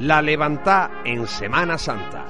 La 0.00 0.20
levanta 0.20 0.90
en 1.04 1.28
Semana 1.28 1.78
Santa. 1.78 2.26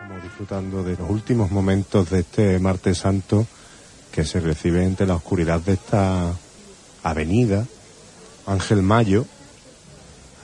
Estamos 0.00 0.22
disfrutando 0.22 0.82
de 0.82 0.96
los 0.96 1.10
últimos 1.10 1.50
momentos 1.50 2.08
de 2.08 2.20
este 2.20 2.58
martes 2.58 2.96
santo 2.96 3.46
que 4.10 4.24
se 4.24 4.40
recibe 4.40 4.82
entre 4.82 5.06
la 5.06 5.16
oscuridad 5.16 5.60
de 5.60 5.74
esta 5.74 6.32
avenida 7.02 7.66
Ángel 8.46 8.80
Mayo, 8.80 9.26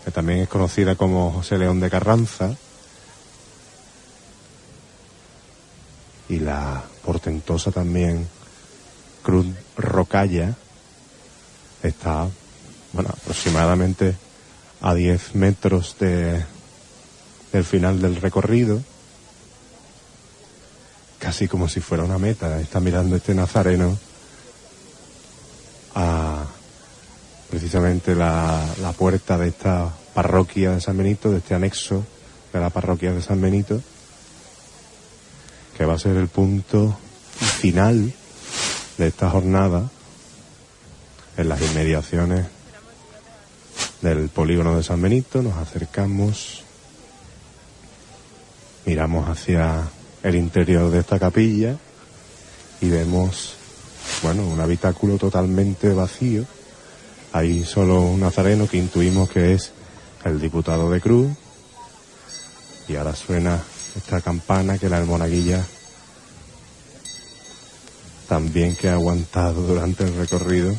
que 0.05 0.11
también 0.11 0.41
es 0.41 0.49
conocida 0.49 0.95
como 0.95 1.33
José 1.33 1.57
León 1.57 1.81
de 1.81 1.89
Carranza, 1.89 2.55
y 6.29 6.39
la 6.39 6.83
portentosa 7.03 7.71
también 7.71 8.29
Cruz 9.23 9.47
Rocalla 9.79 10.55
está, 11.83 12.29
bueno, 12.93 13.11
aproximadamente 13.11 14.17
a 14.81 14.95
10 14.95 15.35
metros 15.35 15.97
de, 15.99 16.45
del 17.53 17.65
final 17.65 18.01
del 18.01 18.17
recorrido, 18.17 18.83
casi 21.19 21.47
como 21.47 21.69
si 21.69 21.81
fuera 21.81 22.05
una 22.05 22.19
meta. 22.19 22.61
Está 22.61 22.81
mirando 22.81 23.17
este 23.17 23.35
nazareno 23.35 23.99
a 25.95 26.45
precisamente 27.51 28.15
la, 28.15 28.67
la 28.81 28.93
puerta 28.93 29.39
de 29.39 29.49
esta 29.49 29.93
parroquia 30.15 30.73
de 30.73 30.81
San 30.81 30.97
Benito, 30.97 31.31
de 31.31 31.39
este 31.39 31.55
anexo 31.55 32.05
de 32.53 32.61
la 32.61 32.71
parroquia 32.71 33.13
de 33.13 33.23
San 33.23 33.41
Benito, 33.41 33.81
que 35.77 35.85
va 35.85 35.95
a 35.95 35.99
ser 35.99 36.17
el 36.17 36.29
punto 36.29 36.99
final 37.61 38.13
de 38.99 39.07
esta 39.07 39.31
jornada 39.31 39.91
en 41.37 41.49
las 41.49 41.61
inmediaciones 41.61 42.47
del 44.01 44.29
polígono 44.29 44.77
de 44.77 44.83
San 44.83 45.01
Benito. 45.01 45.43
Nos 45.43 45.57
acercamos, 45.57 46.65
miramos 48.85 49.29
hacia 49.29 49.83
el 50.23 50.37
interior 50.37 50.91
de 50.91 51.01
esta 51.01 51.19
capilla 51.19 51.77
y 52.81 52.89
vemos, 52.89 53.55
bueno, 54.23 54.47
un 54.47 54.61
habitáculo 54.61 55.17
totalmente 55.19 55.93
vacío. 55.93 56.45
Hay 57.33 57.65
solo 57.65 58.03
un 58.03 58.21
nazareno 58.21 58.69
que 58.69 58.77
intuimos 58.77 59.31
que 59.31 59.55
es 59.55 59.73
el 60.25 60.41
diputado 60.41 60.91
de 60.91 61.01
Cruz. 61.01 61.31
Y 62.89 62.97
ahora 62.97 63.15
suena 63.15 63.63
esta 63.97 64.21
campana 64.21 64.77
que 64.77 64.89
la 64.89 65.01
monaguilla 65.05 65.65
también 68.29 68.77
que 68.77 68.89
ha 68.89 68.95
aguantado 68.95 69.63
durante 69.63 70.05
el 70.05 70.15
recorrido 70.17 70.75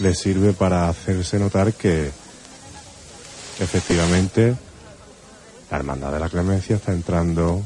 le 0.00 0.14
sirve 0.14 0.54
para 0.54 0.88
hacerse 0.88 1.38
notar 1.38 1.74
que 1.74 2.10
efectivamente 3.60 4.56
la 5.70 5.76
Hermandad 5.76 6.12
de 6.12 6.18
la 6.18 6.30
Clemencia 6.30 6.76
está 6.76 6.92
entrando 6.92 7.62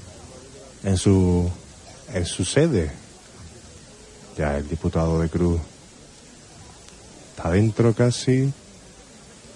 en 0.82 0.96
su 0.96 1.48
en 2.12 2.26
su 2.26 2.44
sede. 2.44 2.90
Ya 4.36 4.56
el 4.56 4.68
diputado 4.68 5.20
de 5.20 5.28
Cruz 5.28 5.60
está 7.36 7.50
dentro 7.50 7.94
casi. 7.94 8.52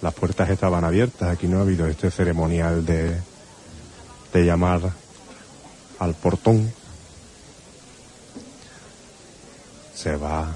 Las 0.00 0.14
puertas 0.14 0.48
estaban 0.48 0.84
abiertas. 0.84 1.30
Aquí 1.30 1.48
no 1.48 1.58
ha 1.58 1.62
habido 1.62 1.88
este 1.88 2.12
ceremonial 2.12 2.86
de, 2.86 3.20
de 4.32 4.44
llamar 4.44 4.92
al 5.98 6.14
portón. 6.14 6.72
Se 9.96 10.14
va 10.14 10.54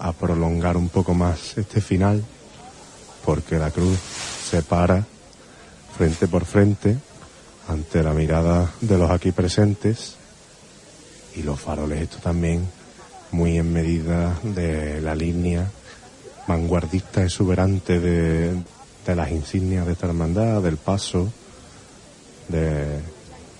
a 0.00 0.12
prolongar 0.12 0.76
un 0.76 0.88
poco 0.88 1.14
más 1.14 1.56
este 1.56 1.80
final 1.80 2.24
porque 3.24 3.58
la 3.58 3.70
cruz 3.70 3.98
se 4.50 4.62
para 4.62 5.04
frente 5.96 6.26
por 6.26 6.44
frente 6.44 6.96
ante 7.68 8.02
la 8.02 8.12
mirada 8.12 8.72
de 8.80 8.98
los 8.98 9.10
aquí 9.10 9.30
presentes 9.30 10.16
y 11.36 11.42
los 11.42 11.60
faroles 11.60 12.00
esto 12.00 12.18
también 12.18 12.66
muy 13.30 13.58
en 13.58 13.72
medida 13.72 14.38
de 14.42 15.00
la 15.00 15.14
línea 15.14 15.70
vanguardista 16.48 17.22
exuberante 17.22 18.00
de, 18.00 18.54
de 19.06 19.14
las 19.14 19.30
insignias 19.30 19.86
de 19.86 19.92
esta 19.92 20.06
hermandad, 20.06 20.62
del 20.62 20.78
paso, 20.78 21.30
de 22.48 22.98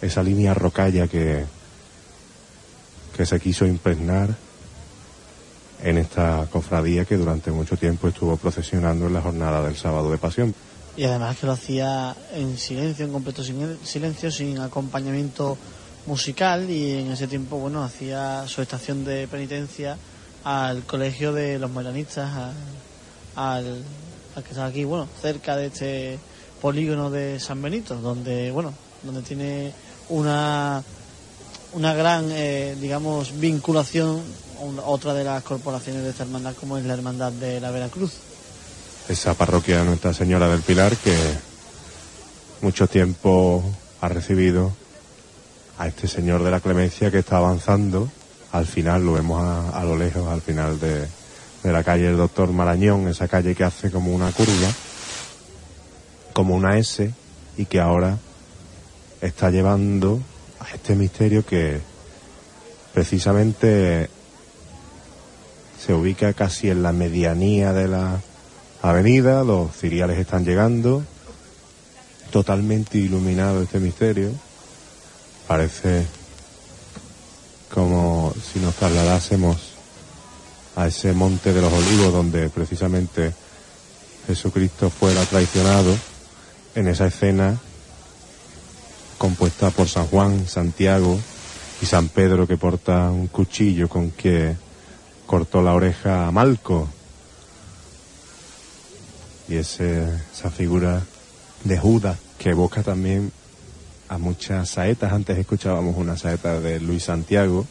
esa 0.00 0.22
línea 0.22 0.54
rocalla 0.54 1.06
que, 1.06 1.44
que 3.16 3.26
se 3.26 3.38
quiso 3.38 3.64
impregnar 3.66 4.34
en 5.82 5.98
esta 5.98 6.46
cofradía 6.50 7.04
que 7.04 7.16
durante 7.16 7.50
mucho 7.50 7.76
tiempo 7.76 8.08
estuvo 8.08 8.36
procesionando 8.36 9.06
en 9.06 9.14
la 9.14 9.22
jornada 9.22 9.62
del 9.62 9.76
sábado 9.76 10.10
de 10.10 10.18
pasión. 10.18 10.54
Y 10.96 11.04
además 11.04 11.38
que 11.38 11.46
lo 11.46 11.52
hacía 11.52 12.14
en 12.34 12.58
silencio, 12.58 13.06
en 13.06 13.12
completo 13.12 13.42
silencio, 13.42 14.30
sin 14.30 14.58
acompañamiento 14.58 15.56
musical 16.06 16.68
y 16.68 16.98
en 16.98 17.12
ese 17.12 17.26
tiempo, 17.26 17.58
bueno, 17.58 17.82
hacía 17.82 18.46
su 18.46 18.60
estación 18.62 19.04
de 19.04 19.28
penitencia 19.28 19.96
al 20.44 20.82
colegio 20.84 21.32
de 21.32 21.58
los 21.58 21.70
melanistas, 21.70 22.30
al, 23.36 23.82
al 24.34 24.42
que 24.42 24.50
está 24.50 24.66
aquí, 24.66 24.84
bueno, 24.84 25.08
cerca 25.20 25.56
de 25.56 25.66
este 25.66 26.18
polígono 26.60 27.10
de 27.10 27.38
San 27.40 27.62
Benito, 27.62 27.96
donde, 27.96 28.50
bueno, 28.50 28.74
donde 29.02 29.22
tiene 29.22 29.72
una 30.08 30.82
una 31.72 31.94
gran, 31.94 32.30
eh, 32.30 32.76
digamos, 32.80 33.38
vinculación 33.38 34.20
otra 34.84 35.14
de 35.14 35.24
las 35.24 35.42
corporaciones 35.42 36.02
de 36.02 36.10
esta 36.10 36.24
hermandad 36.24 36.54
como 36.54 36.78
es 36.78 36.84
la 36.84 36.94
Hermandad 36.94 37.32
de 37.32 37.60
la 37.60 37.70
Veracruz. 37.70 38.12
Esa 39.08 39.34
parroquia 39.34 39.78
de 39.78 39.84
Nuestra 39.84 40.12
Señora 40.14 40.48
del 40.48 40.62
Pilar 40.62 40.96
que 40.96 41.16
mucho 42.60 42.86
tiempo 42.86 43.64
ha 44.00 44.08
recibido 44.08 44.72
a 45.78 45.88
este 45.88 46.06
Señor 46.06 46.42
de 46.42 46.50
la 46.50 46.60
Clemencia 46.60 47.10
que 47.10 47.18
está 47.18 47.38
avanzando. 47.38 48.10
Al 48.52 48.66
final 48.66 49.04
lo 49.04 49.14
vemos 49.14 49.42
a, 49.42 49.70
a 49.70 49.84
lo 49.84 49.96
lejos, 49.96 50.28
al 50.28 50.42
final 50.42 50.78
de, 50.78 51.06
de 51.62 51.72
la 51.72 51.82
calle 51.82 52.04
del 52.04 52.16
Doctor 52.16 52.52
Marañón, 52.52 53.08
esa 53.08 53.28
calle 53.28 53.54
que 53.54 53.64
hace 53.64 53.90
como 53.90 54.14
una 54.14 54.30
curva, 54.32 54.68
como 56.32 56.54
una 56.54 56.76
S, 56.78 57.10
y 57.56 57.64
que 57.66 57.80
ahora 57.80 58.18
está 59.20 59.50
llevando 59.50 60.20
a 60.60 60.74
este 60.74 60.94
misterio 60.94 61.44
que 61.44 61.80
precisamente 62.92 64.08
se 65.84 65.94
ubica 65.94 66.32
casi 66.34 66.70
en 66.70 66.82
la 66.82 66.92
medianía 66.92 67.72
de 67.72 67.88
la 67.88 68.20
avenida, 68.82 69.42
los 69.44 69.74
ciriales 69.74 70.18
están 70.18 70.44
llegando, 70.44 71.02
totalmente 72.30 72.98
iluminado 72.98 73.62
este 73.62 73.80
misterio, 73.80 74.30
parece 75.48 76.06
como 77.72 78.34
si 78.52 78.58
nos 78.58 78.74
trasladásemos 78.74 79.56
a 80.76 80.86
ese 80.86 81.12
monte 81.12 81.52
de 81.52 81.60
los 81.60 81.72
olivos 81.72 82.12
donde 82.12 82.48
precisamente 82.50 83.32
Jesucristo 84.26 84.90
fuera 84.90 85.24
traicionado 85.24 85.96
en 86.74 86.88
esa 86.88 87.06
escena 87.06 87.58
compuesta 89.18 89.70
por 89.70 89.88
San 89.88 90.06
Juan, 90.06 90.46
Santiago 90.46 91.18
y 91.82 91.86
San 91.86 92.08
Pedro 92.08 92.46
que 92.46 92.56
porta 92.56 93.10
un 93.10 93.26
cuchillo 93.28 93.88
con 93.88 94.10
que 94.10 94.56
cortó 95.30 95.62
la 95.62 95.74
oreja 95.74 96.26
a 96.26 96.32
Malco. 96.32 96.88
Y 99.48 99.54
ese, 99.54 100.02
esa 100.32 100.50
figura 100.50 101.02
de 101.62 101.78
Judas 101.78 102.18
que 102.36 102.50
evoca 102.50 102.82
también 102.82 103.30
a 104.08 104.18
muchas 104.18 104.70
saetas. 104.70 105.12
Antes 105.12 105.38
escuchábamos 105.38 105.96
una 105.96 106.16
saeta 106.16 106.58
de 106.58 106.80
Luis 106.80 107.04
Santiago 107.04 107.64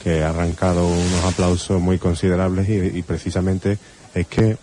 que 0.00 0.22
ha 0.22 0.30
arrancado 0.30 0.86
unos 0.86 1.24
aplausos 1.24 1.82
muy 1.82 1.98
considerables 1.98 2.68
y, 2.68 2.96
y 2.96 3.02
precisamente 3.02 3.78
es 4.14 4.28
que 4.28 4.56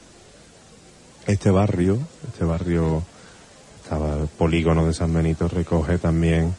este 1.28 1.52
barrio, 1.52 2.00
este 2.32 2.46
barrio, 2.46 3.04
estaba 3.84 4.18
el 4.18 4.28
polígono 4.28 4.88
de 4.88 4.94
San 4.94 5.14
Benito, 5.14 5.50
recoge 5.50 5.98
también 5.98 6.56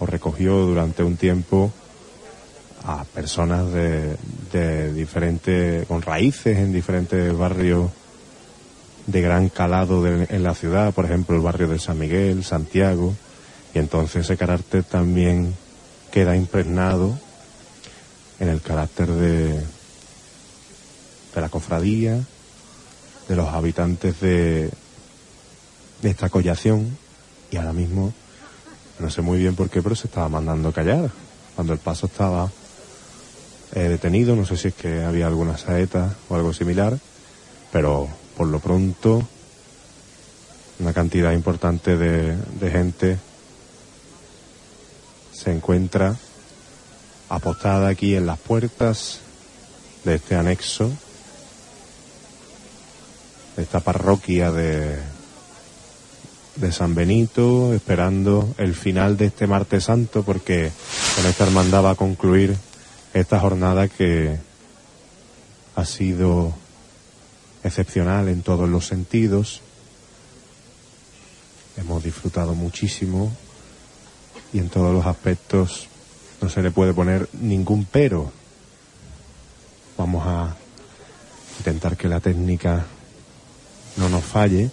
o 0.00 0.04
recogió 0.04 0.66
durante 0.66 1.02
un 1.02 1.16
tiempo 1.16 1.72
a 2.88 3.04
personas 3.04 3.70
de, 3.70 4.16
de 4.50 4.94
diferentes, 4.94 5.86
con 5.86 6.00
raíces 6.00 6.56
en 6.56 6.72
diferentes 6.72 7.36
barrios 7.36 7.90
de 9.06 9.20
gran 9.20 9.50
calado 9.50 10.02
de, 10.02 10.26
en 10.30 10.42
la 10.42 10.54
ciudad, 10.54 10.94
por 10.94 11.04
ejemplo 11.04 11.36
el 11.36 11.42
barrio 11.42 11.68
de 11.68 11.78
San 11.78 11.98
Miguel, 11.98 12.44
Santiago, 12.44 13.14
y 13.74 13.78
entonces 13.78 14.24
ese 14.24 14.38
carácter 14.38 14.84
también 14.84 15.54
queda 16.10 16.34
impregnado 16.34 17.18
en 18.40 18.48
el 18.48 18.62
carácter 18.62 19.08
de, 19.08 19.58
de 21.34 21.40
la 21.42 21.50
cofradía, 21.50 22.18
de 23.28 23.36
los 23.36 23.48
habitantes 23.48 24.18
de, 24.20 24.70
de 26.00 26.10
esta 26.10 26.30
collación, 26.30 26.96
y 27.50 27.58
ahora 27.58 27.74
mismo 27.74 28.14
no 28.98 29.10
sé 29.10 29.20
muy 29.20 29.38
bien 29.38 29.54
por 29.54 29.68
qué, 29.68 29.82
pero 29.82 29.94
se 29.94 30.06
estaba 30.06 30.30
mandando 30.30 30.72
callar, 30.72 31.10
cuando 31.54 31.74
el 31.74 31.78
paso 31.78 32.06
estaba 32.06 32.50
eh, 33.74 33.80
detenido, 33.80 34.34
no 34.34 34.46
sé 34.46 34.56
si 34.56 34.68
es 34.68 34.74
que 34.74 35.02
había 35.02 35.26
alguna 35.26 35.58
saeta 35.58 36.16
o 36.28 36.34
algo 36.34 36.52
similar, 36.52 36.98
pero 37.70 38.08
por 38.36 38.48
lo 38.48 38.60
pronto 38.60 39.26
una 40.78 40.92
cantidad 40.92 41.32
importante 41.32 41.96
de, 41.96 42.70
gente 42.70 43.18
se 45.32 45.52
encuentra 45.52 46.16
apostada 47.28 47.88
aquí 47.88 48.14
en 48.14 48.26
las 48.26 48.38
puertas 48.38 49.20
de 50.04 50.14
este 50.14 50.36
anexo, 50.36 50.90
de 53.56 53.62
esta 53.62 53.80
parroquia 53.80 54.52
de, 54.52 54.98
de 56.56 56.72
San 56.72 56.94
Benito, 56.94 57.74
esperando 57.74 58.54
el 58.56 58.74
final 58.74 59.16
de 59.16 59.26
este 59.26 59.46
martes 59.46 59.84
santo, 59.84 60.22
porque 60.22 60.70
con 61.16 61.26
esta 61.26 61.44
hermandad 61.44 61.84
va 61.84 61.90
a 61.90 61.96
concluir 61.96 62.56
esta 63.14 63.40
jornada 63.40 63.88
que 63.88 64.38
ha 65.74 65.84
sido 65.84 66.54
excepcional 67.64 68.28
en 68.28 68.42
todos 68.42 68.68
los 68.68 68.86
sentidos. 68.86 69.60
Hemos 71.76 72.02
disfrutado 72.02 72.54
muchísimo 72.54 73.32
y 74.52 74.58
en 74.58 74.68
todos 74.68 74.92
los 74.92 75.06
aspectos 75.06 75.88
no 76.40 76.48
se 76.48 76.62
le 76.62 76.70
puede 76.70 76.92
poner 76.92 77.28
ningún 77.32 77.84
pero. 77.84 78.32
Vamos 79.96 80.26
a 80.26 80.56
intentar 81.58 81.96
que 81.96 82.08
la 82.08 82.20
técnica 82.20 82.86
no 83.96 84.08
nos 84.08 84.24
falle 84.24 84.70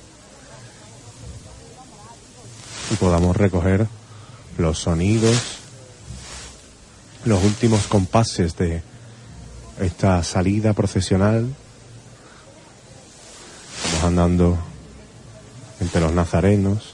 y 2.91 2.95
podamos 2.95 3.35
recoger 3.35 3.87
los 4.57 4.79
sonidos, 4.79 5.35
los 7.25 7.43
últimos 7.43 7.87
compases 7.87 8.55
de 8.55 8.81
esta 9.79 10.23
salida 10.23 10.73
procesional. 10.73 11.53
Vamos 13.83 14.03
andando 14.03 14.57
entre 15.79 16.01
los 16.01 16.13
nazarenos. 16.13 16.93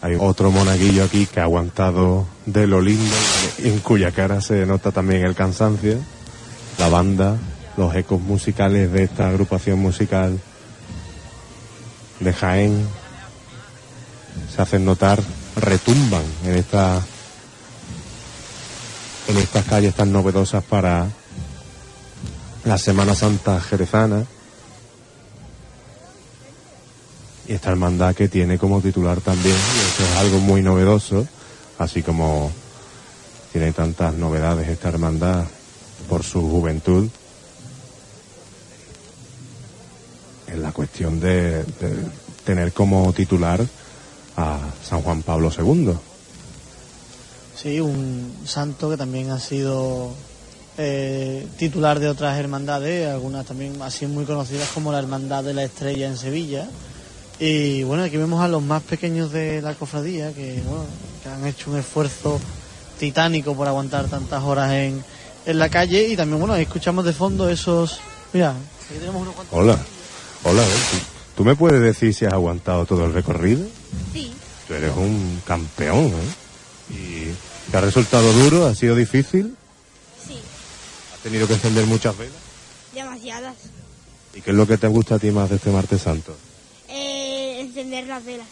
Hay 0.00 0.16
otro 0.18 0.50
monaguillo 0.50 1.04
aquí 1.04 1.26
que 1.26 1.40
ha 1.40 1.44
aguantado 1.44 2.26
de 2.46 2.66
lo 2.66 2.80
lindo, 2.80 3.14
en 3.58 3.80
cuya 3.80 4.12
cara 4.12 4.40
se 4.40 4.64
nota 4.64 4.92
también 4.92 5.24
el 5.24 5.34
cansancio. 5.34 5.98
La 6.78 6.88
banda, 6.88 7.36
los 7.76 7.94
ecos 7.96 8.20
musicales 8.20 8.92
de 8.92 9.04
esta 9.04 9.28
agrupación 9.28 9.80
musical 9.80 10.38
de 12.20 12.32
Jaén 12.32 12.86
se 14.54 14.62
hacen 14.62 14.84
notar, 14.84 15.20
retumban 15.56 16.22
en 16.44 16.54
esta 16.54 17.02
en 19.28 19.36
estas 19.38 19.64
calles 19.64 19.94
tan 19.94 20.12
novedosas 20.12 20.62
para 20.64 21.08
la 22.64 22.78
Semana 22.78 23.14
Santa 23.14 23.60
jerezana 23.60 24.24
y 27.48 27.52
esta 27.52 27.70
hermandad 27.70 28.14
que 28.14 28.28
tiene 28.28 28.58
como 28.58 28.80
titular 28.80 29.20
también, 29.20 29.54
y 29.54 29.78
eso 29.78 30.04
es 30.04 30.16
algo 30.18 30.40
muy 30.40 30.62
novedoso, 30.62 31.26
así 31.78 32.02
como 32.02 32.50
tiene 33.52 33.72
tantas 33.72 34.14
novedades 34.14 34.68
esta 34.68 34.88
hermandad 34.88 35.44
por 36.08 36.24
su 36.24 36.40
juventud, 36.40 37.08
en 40.48 40.62
la 40.62 40.72
cuestión 40.72 41.20
de, 41.20 41.62
de 41.64 41.96
tener 42.44 42.72
como 42.72 43.12
titular 43.12 43.64
a 44.36 44.58
San 44.82 45.02
Juan 45.02 45.22
Pablo 45.22 45.50
II. 45.56 45.94
Sí, 47.60 47.80
un 47.80 48.34
santo 48.44 48.90
que 48.90 48.96
también 48.98 49.30
ha 49.30 49.40
sido 49.40 50.10
eh, 50.76 51.46
titular 51.58 51.98
de 51.98 52.08
otras 52.08 52.38
hermandades, 52.38 53.08
algunas 53.08 53.46
también 53.46 53.80
así 53.80 54.06
muy 54.06 54.24
conocidas 54.26 54.68
como 54.74 54.92
la 54.92 54.98
Hermandad 54.98 55.42
de 55.42 55.54
la 55.54 55.64
Estrella 55.64 56.06
en 56.06 56.18
Sevilla. 56.18 56.68
Y 57.38 57.82
bueno, 57.84 58.02
aquí 58.02 58.16
vemos 58.18 58.42
a 58.42 58.48
los 58.48 58.62
más 58.62 58.82
pequeños 58.82 59.32
de 59.32 59.62
la 59.62 59.74
cofradía 59.74 60.32
que, 60.32 60.60
bueno, 60.66 60.84
que 61.22 61.28
han 61.28 61.46
hecho 61.46 61.70
un 61.70 61.78
esfuerzo 61.78 62.38
titánico 62.98 63.54
por 63.54 63.68
aguantar 63.68 64.08
tantas 64.08 64.42
horas 64.42 64.72
en, 64.72 65.02
en 65.46 65.58
la 65.58 65.70
calle. 65.70 66.08
Y 66.08 66.16
también, 66.16 66.38
bueno, 66.38 66.54
ahí 66.54 66.62
escuchamos 66.62 67.04
de 67.04 67.12
fondo 67.14 67.48
esos. 67.48 68.00
Mira, 68.34 68.50
aquí 68.50 68.98
tenemos 68.98 69.22
unos 69.22 69.34
cuantos. 69.34 69.58
Hola, 69.58 69.78
hola, 70.44 70.62
¿tú, 70.62 70.96
tú 71.36 71.44
me 71.44 71.56
puedes 71.56 71.80
decir 71.80 72.12
si 72.12 72.26
has 72.26 72.32
aguantado 72.34 72.84
todo 72.84 73.06
el 73.06 73.14
recorrido? 73.14 73.66
Sí, 74.12 74.32
Tú 74.68 74.74
eres 74.74 74.94
un 74.96 75.40
campeón, 75.46 76.06
¿eh? 76.06 76.34
¿Y 76.90 77.30
te 77.76 77.82
ha 77.82 77.84
resultado 77.84 78.32
duro? 78.32 78.66
¿Ha 78.66 78.74
sido 78.74 78.96
difícil? 78.96 79.54
sí, 80.26 80.38
¿Has 81.14 81.20
tenido 81.22 81.46
que 81.46 81.52
encender 81.54 81.84
muchas 81.86 82.16
velas? 82.16 82.34
demasiadas. 82.94 83.54
¿Y 84.34 84.40
qué 84.40 84.50
es 84.50 84.56
lo 84.56 84.66
que 84.66 84.78
te 84.78 84.86
gusta 84.88 85.16
a 85.16 85.18
ti 85.18 85.30
más 85.30 85.50
de 85.50 85.56
este 85.56 85.70
martes 85.70 86.00
santo? 86.00 86.34
Eh, 86.88 87.60
encender 87.60 88.06
las 88.06 88.24
velas. 88.24 88.46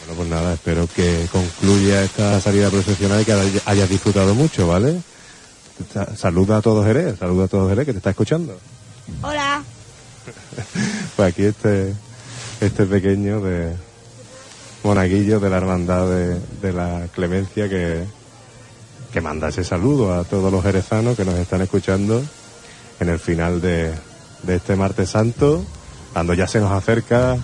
Bueno, 0.00 0.14
pues 0.18 0.28
nada, 0.28 0.52
espero 0.54 0.86
que 0.94 1.26
concluya 1.32 2.02
esta 2.04 2.38
salida 2.42 2.68
procesional 2.70 3.22
y 3.22 3.24
que 3.24 3.32
hay- 3.32 3.62
hayas 3.64 3.88
disfrutado 3.88 4.34
mucho, 4.34 4.66
¿vale? 4.66 5.00
Sa- 5.92 6.14
Saluda 6.14 6.58
a 6.58 6.62
todos 6.62 6.84
Jerez, 6.84 7.18
saluda 7.18 7.46
a 7.46 7.48
todos 7.48 7.68
Jerez 7.70 7.86
que 7.86 7.92
te 7.92 7.98
está 7.98 8.10
escuchando. 8.10 8.58
Hola. 9.22 9.62
Pues 11.16 11.32
aquí 11.32 11.44
este, 11.44 11.94
este 12.60 12.84
pequeño 12.84 13.40
de 13.40 13.74
monaguillo 14.84 15.40
de 15.40 15.48
la 15.50 15.56
hermandad 15.56 16.06
de, 16.08 16.38
de 16.60 16.72
la 16.74 17.08
clemencia 17.14 17.68
que, 17.68 18.04
que 19.12 19.20
manda 19.20 19.48
ese 19.48 19.64
saludo 19.64 20.14
a 20.14 20.24
todos 20.24 20.52
los 20.52 20.62
jerezanos 20.62 21.16
que 21.16 21.24
nos 21.24 21.34
están 21.34 21.62
escuchando 21.62 22.22
en 23.00 23.08
el 23.08 23.18
final 23.18 23.60
de, 23.60 23.92
de 24.42 24.56
este 24.56 24.76
martes 24.76 25.10
santo, 25.10 25.64
cuando 26.12 26.34
ya 26.34 26.46
se 26.46 26.60
nos 26.60 26.72
acerca 26.72 27.38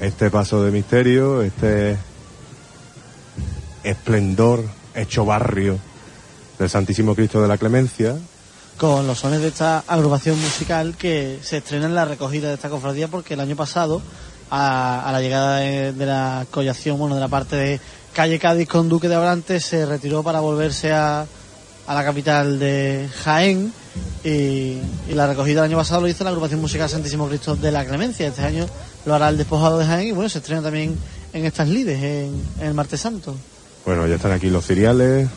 este 0.00 0.30
paso 0.30 0.62
de 0.62 0.70
misterio, 0.70 1.42
este 1.42 1.96
esplendor 3.82 4.64
hecho 4.94 5.24
barrio 5.24 5.78
del 6.58 6.68
Santísimo 6.68 7.14
Cristo 7.14 7.40
de 7.40 7.48
la 7.48 7.58
Clemencia, 7.58 8.16
con 8.76 9.06
los 9.06 9.18
sones 9.18 9.40
de 9.40 9.48
esta 9.48 9.84
agrupación 9.86 10.40
musical 10.40 10.96
que 10.96 11.38
se 11.42 11.58
estrena 11.58 11.86
en 11.86 11.94
la 11.94 12.04
recogida 12.04 12.48
de 12.48 12.54
esta 12.54 12.70
cofradía 12.70 13.08
porque 13.08 13.34
el 13.34 13.40
año 13.40 13.56
pasado 13.56 14.00
a, 14.50 15.10
la 15.12 15.20
llegada 15.20 15.58
de, 15.58 15.92
de 15.92 16.06
la 16.06 16.46
collación, 16.50 16.98
bueno, 16.98 17.14
de 17.14 17.20
la 17.20 17.28
parte 17.28 17.56
de 17.56 17.80
calle 18.12 18.38
Cádiz 18.38 18.68
con 18.68 18.88
Duque 18.88 19.08
de 19.08 19.14
Abrantes 19.14 19.64
se 19.64 19.86
retiró 19.86 20.22
para 20.22 20.40
volverse 20.40 20.92
a, 20.92 21.26
a 21.86 21.94
la 21.94 22.04
capital 22.04 22.58
de 22.58 23.08
Jaén 23.24 23.72
y, 24.24 24.28
y 25.08 25.14
la 25.14 25.26
recogida 25.26 25.60
el 25.60 25.66
año 25.66 25.76
pasado 25.76 26.02
lo 26.02 26.08
hizo 26.08 26.24
la 26.24 26.30
agrupación 26.30 26.60
musical 26.60 26.88
Santísimo 26.88 27.28
Cristo 27.28 27.56
de 27.56 27.72
la 27.72 27.84
Clemencia. 27.84 28.28
Este 28.28 28.42
año 28.42 28.66
lo 29.04 29.14
hará 29.14 29.28
el 29.28 29.36
despojado 29.36 29.78
de 29.78 29.86
Jaén 29.86 30.08
y 30.08 30.12
bueno, 30.12 30.28
se 30.28 30.38
estrena 30.38 30.62
también 30.62 30.96
en 31.32 31.44
estas 31.44 31.68
lides 31.68 32.02
en, 32.02 32.42
el 32.60 32.74
martes 32.74 33.00
santo. 33.00 33.34
Bueno, 33.84 34.06
ya 34.06 34.16
están 34.16 34.32
aquí 34.32 34.50
los 34.50 34.66
ciriales. 34.66 35.28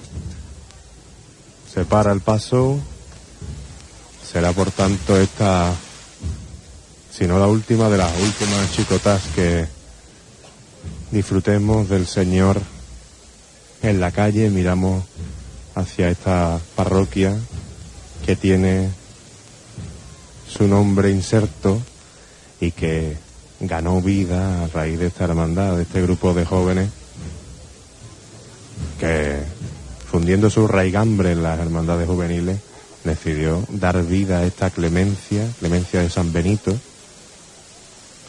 Se 1.74 1.86
para 1.86 2.12
el 2.12 2.22
paso. 2.22 2.80
Será 4.32 4.52
por 4.52 4.72
tanto 4.72 5.16
esta, 5.18 5.72
si 7.12 7.26
no 7.26 7.38
la 7.40 7.48
última, 7.48 7.90
de 7.90 7.98
las 7.98 8.12
últimas 8.20 8.72
chicotas 8.72 9.22
que 9.36 9.68
disfrutemos 11.14 11.88
del 11.90 12.08
Señor 12.08 12.60
en 13.84 14.00
la 14.00 14.12
calle. 14.12 14.50
Miramos 14.50 15.04
hacia 15.76 16.10
esta 16.10 16.60
parroquia 16.76 17.38
que 18.26 18.36
tiene 18.36 18.90
su 20.50 20.68
nombre 20.68 21.12
inserto 21.12 21.80
y 22.60 22.72
que 22.72 23.16
ganó 23.60 24.02
vida 24.02 24.64
a 24.64 24.68
raíz 24.68 25.00
de 25.00 25.08
esta 25.08 25.26
hermandad, 25.26 25.78
de 25.78 25.84
este 25.84 26.02
grupo 26.02 26.34
de 26.34 26.46
jóvenes 26.46 26.90
que 29.00 29.38
fundiendo 30.10 30.50
su 30.50 30.68
raigambre 30.68 31.32
en 31.32 31.44
las 31.44 31.60
hermandades 31.60 32.08
juveniles 32.08 32.58
decidió 33.04 33.64
dar 33.70 34.04
vida 34.04 34.40
a 34.40 34.46
esta 34.46 34.70
clemencia, 34.70 35.48
clemencia 35.60 36.02
de 36.02 36.10
San 36.10 36.34
Benito, 36.34 36.76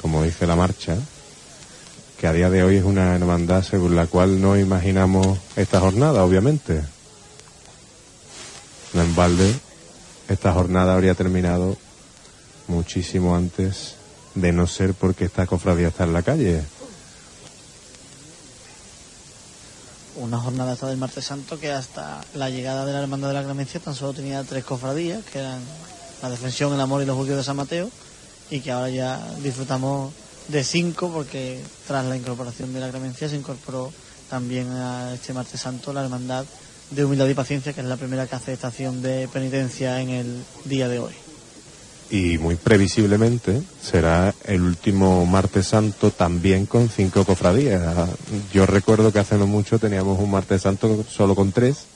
como 0.03 0.23
dice 0.23 0.47
la 0.47 0.57
marcha, 0.57 0.97
que 2.25 2.29
a 2.29 2.33
día 2.33 2.49
de 2.49 2.65
hoy 2.65 2.77
es 2.77 2.85
una 2.85 3.15
hermandad 3.15 3.63
según 3.63 3.97
la 3.97 4.07
cual 4.07 4.41
no 4.41 4.57
imaginamos 4.57 5.39
esta 5.57 5.79
jornada, 5.79 6.25
obviamente. 6.25 6.83
En 8.95 9.15
balde, 9.15 9.55
esta 10.31 10.55
jornada 10.55 10.95
habría 10.95 11.15
terminado 11.15 11.77
muchísimo 12.67 13.37
antes 13.37 13.97
de 14.35 14.53
no 14.53 14.67
ser 14.67 14.95
porque 14.95 15.27
esta 15.27 15.47
cofradía 15.47 15.89
está 15.89 16.05
en 16.05 16.15
la 16.15 16.23
calle. 16.23 16.63
una 20.17 20.39
jornada 20.39 20.73
esta 20.73 20.87
del 20.87 20.97
martes 20.97 21.27
santo 21.27 21.61
que 21.61 21.73
hasta 21.73 22.23
la 22.33 22.49
llegada 22.49 22.87
de 22.87 22.95
la 22.95 23.01
hermandad 23.01 23.29
de 23.29 23.35
la 23.35 23.45
clemencia 23.45 23.81
tan 23.81 23.95
solo 23.95 24.15
tenía 24.15 24.43
tres 24.45 24.65
cofradías 24.65 25.23
que 25.25 25.41
eran 25.41 25.61
la 26.23 26.31
defensión 26.31 26.73
el 26.73 26.81
amor 26.81 27.03
y 27.03 27.05
los 27.05 27.19
judíos 27.19 27.37
de 27.37 27.45
San 27.45 27.57
Mateo 27.57 27.91
y 28.49 28.61
que 28.61 28.71
ahora 28.71 28.89
ya 28.89 29.21
disfrutamos 29.43 30.15
de 30.49 30.65
cinco 30.65 31.11
porque 31.13 31.61
tras 31.87 32.05
la 32.05 32.17
incorporación 32.17 32.73
de 32.73 32.81
la 32.81 32.91
clemencia 32.91 33.29
se 33.29 33.37
incorporó 33.37 33.93
también 34.29 34.71
a 34.71 35.15
este 35.15 35.33
martes 35.33 35.61
santo 35.61 35.93
la 35.93 36.03
hermandad 36.03 36.45
de 36.91 37.05
humildad 37.05 37.29
y 37.29 37.35
paciencia, 37.35 37.73
que 37.73 37.81
es 37.81 37.87
la 37.87 37.97
primera 37.97 38.27
que 38.27 38.37
hace 38.37 38.53
esta 38.53 38.69
acción 38.69 39.03
de 39.03 39.29
penitencia 39.29 40.01
en 40.01 40.11
el 40.11 40.45
día 40.65 40.89
de 40.89 40.99
hoy. 40.99 41.15
Y 42.11 42.39
muy 42.39 42.57
previsiblemente 42.57 43.63
será 43.83 44.35
el 44.45 44.63
último 44.63 45.25
martes 45.25 45.69
santo 45.69 46.11
también 46.11 46.67
con 46.67 46.89
cinco 46.89 47.25
cofradías. 47.25 48.09
Yo 48.53 48.67
recuerdo 48.67 49.13
que 49.13 49.19
hace 49.19 49.37
no 49.37 49.47
mucho 49.47 49.79
teníamos 49.79 50.21
un 50.21 50.31
martes 50.31 50.63
santo 50.63 51.05
solo 51.11 51.35
con 51.35 51.53
tres 51.53 51.87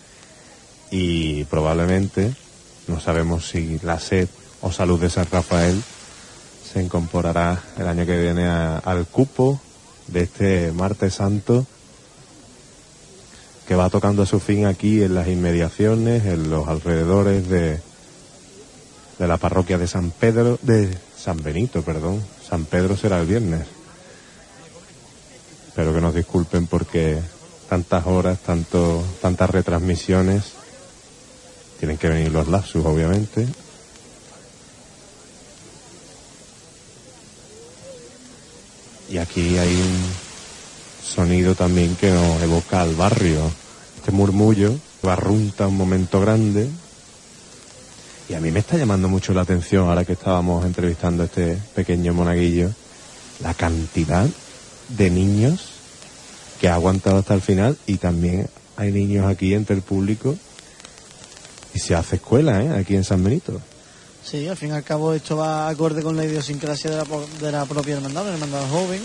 y 0.91 1.45
probablemente, 1.45 2.35
no 2.87 3.01
sabemos 3.01 3.47
si 3.49 3.79
la 3.83 4.01
sed 4.01 4.29
o 4.63 4.73
salud 4.73 4.99
de 4.99 5.11
San 5.11 5.27
Rafael 5.31 5.81
se 6.73 6.83
incorporará 6.83 7.63
el 7.79 7.89
año 7.89 8.05
que 8.05 8.21
viene 8.21 8.47
al 8.47 9.07
cupo 9.07 9.61
de 10.09 10.23
este 10.23 10.73
martes 10.73 11.15
santo 11.15 11.67
que 13.67 13.75
va 13.75 13.91
tocando 13.91 14.23
a 14.23 14.27
su 14.27 14.41
fin 14.41 14.65
aquí 14.65 15.03
en 15.03 15.15
las 15.15 15.29
inmediaciones, 15.29 16.25
en 16.25 16.49
los 16.49 16.69
alrededores 16.69 17.49
de, 17.49 17.81
de 19.19 19.29
la 19.29 19.37
parroquia 19.37 19.77
de 19.77 19.87
San 19.87 20.11
Pedro, 20.11 20.59
de 20.63 20.97
San 21.19 21.43
Benito, 21.43 21.83
perdón. 21.83 22.25
San 22.49 22.65
Pedro 22.65 22.97
será 22.97 23.21
el 23.21 23.27
viernes. 23.27 23.67
Espero 25.69 25.93
que 25.93 26.01
nos 26.01 26.15
disculpen 26.15 26.67
porque 26.67 27.19
tantas 27.69 28.07
horas, 28.07 28.39
tanto, 28.39 29.05
tantas 29.21 29.51
retransmisiones. 29.51 30.45
Tienen 31.79 31.99
que 31.99 32.09
venir 32.09 32.33
los 32.33 32.49
lapsus, 32.49 32.85
obviamente. 32.87 33.47
Y 39.11 39.19
aquí 39.19 39.57
hay 39.57 39.75
un 39.75 40.29
sonido 41.03 41.55
también 41.55 41.97
que 41.97 42.11
nos 42.11 42.43
evoca 42.43 42.83
al 42.83 42.95
barrio. 42.95 43.51
Este 43.97 44.13
murmullo 44.13 44.75
barrunta 45.03 45.67
un 45.67 45.77
momento 45.77 46.21
grande. 46.21 46.69
Y 48.29 48.35
a 48.35 48.41
mí 48.41 48.51
me 48.51 48.61
está 48.61 48.77
llamando 48.77 49.09
mucho 49.09 49.33
la 49.33 49.41
atención, 49.41 49.89
ahora 49.89 50.05
que 50.05 50.13
estábamos 50.13 50.65
entrevistando 50.67 51.23
a 51.23 51.27
este 51.27 51.57
pequeño 51.75 52.13
monaguillo, 52.13 52.71
la 53.41 53.55
cantidad 53.55 54.27
de 54.89 55.11
niños 55.11 55.71
que 56.61 56.69
ha 56.69 56.75
aguantado 56.75 57.19
hasta 57.19 57.35
el 57.35 57.41
final 57.41 57.79
y 57.87 57.97
también 57.97 58.49
hay 58.77 58.93
niños 58.93 59.27
aquí 59.27 59.55
entre 59.55 59.77
el 59.77 59.83
público 59.83 60.37
y 61.75 61.79
se 61.79 61.95
hace 61.95 62.17
escuela 62.17 62.63
¿eh? 62.63 62.79
aquí 62.79 62.97
en 62.97 63.05
San 63.05 63.23
Benito. 63.23 63.61
Sí, 64.31 64.47
al 64.47 64.59
fin 64.59 64.69
y 64.69 64.73
al 64.73 64.85
cabo 64.85 65.15
esto 65.15 65.39
va 65.39 65.71
acorde 65.71 66.03
con 66.03 66.15
la 66.15 66.23
idiosincrasia 66.23 66.91
de 66.91 66.97
la, 66.99 67.05
de 67.41 67.51
la 67.51 67.65
propia 67.65 67.95
hermandad, 67.95 68.25
una 68.25 68.35
hermandad 68.35 68.69
joven, 68.69 69.01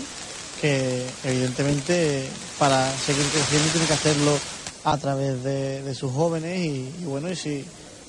que 0.60 1.02
evidentemente 1.24 2.28
para 2.58 2.92
seguir 2.92 3.24
creciendo 3.32 3.70
tiene 3.70 3.86
que 3.86 3.92
hacerlo 3.94 4.38
a 4.84 4.98
través 4.98 5.42
de, 5.42 5.80
de 5.80 5.94
sus 5.94 6.12
jóvenes 6.12 6.58
y, 6.58 6.94
y 7.00 7.04
bueno, 7.06 7.30
y 7.30 7.36
si 7.36 7.64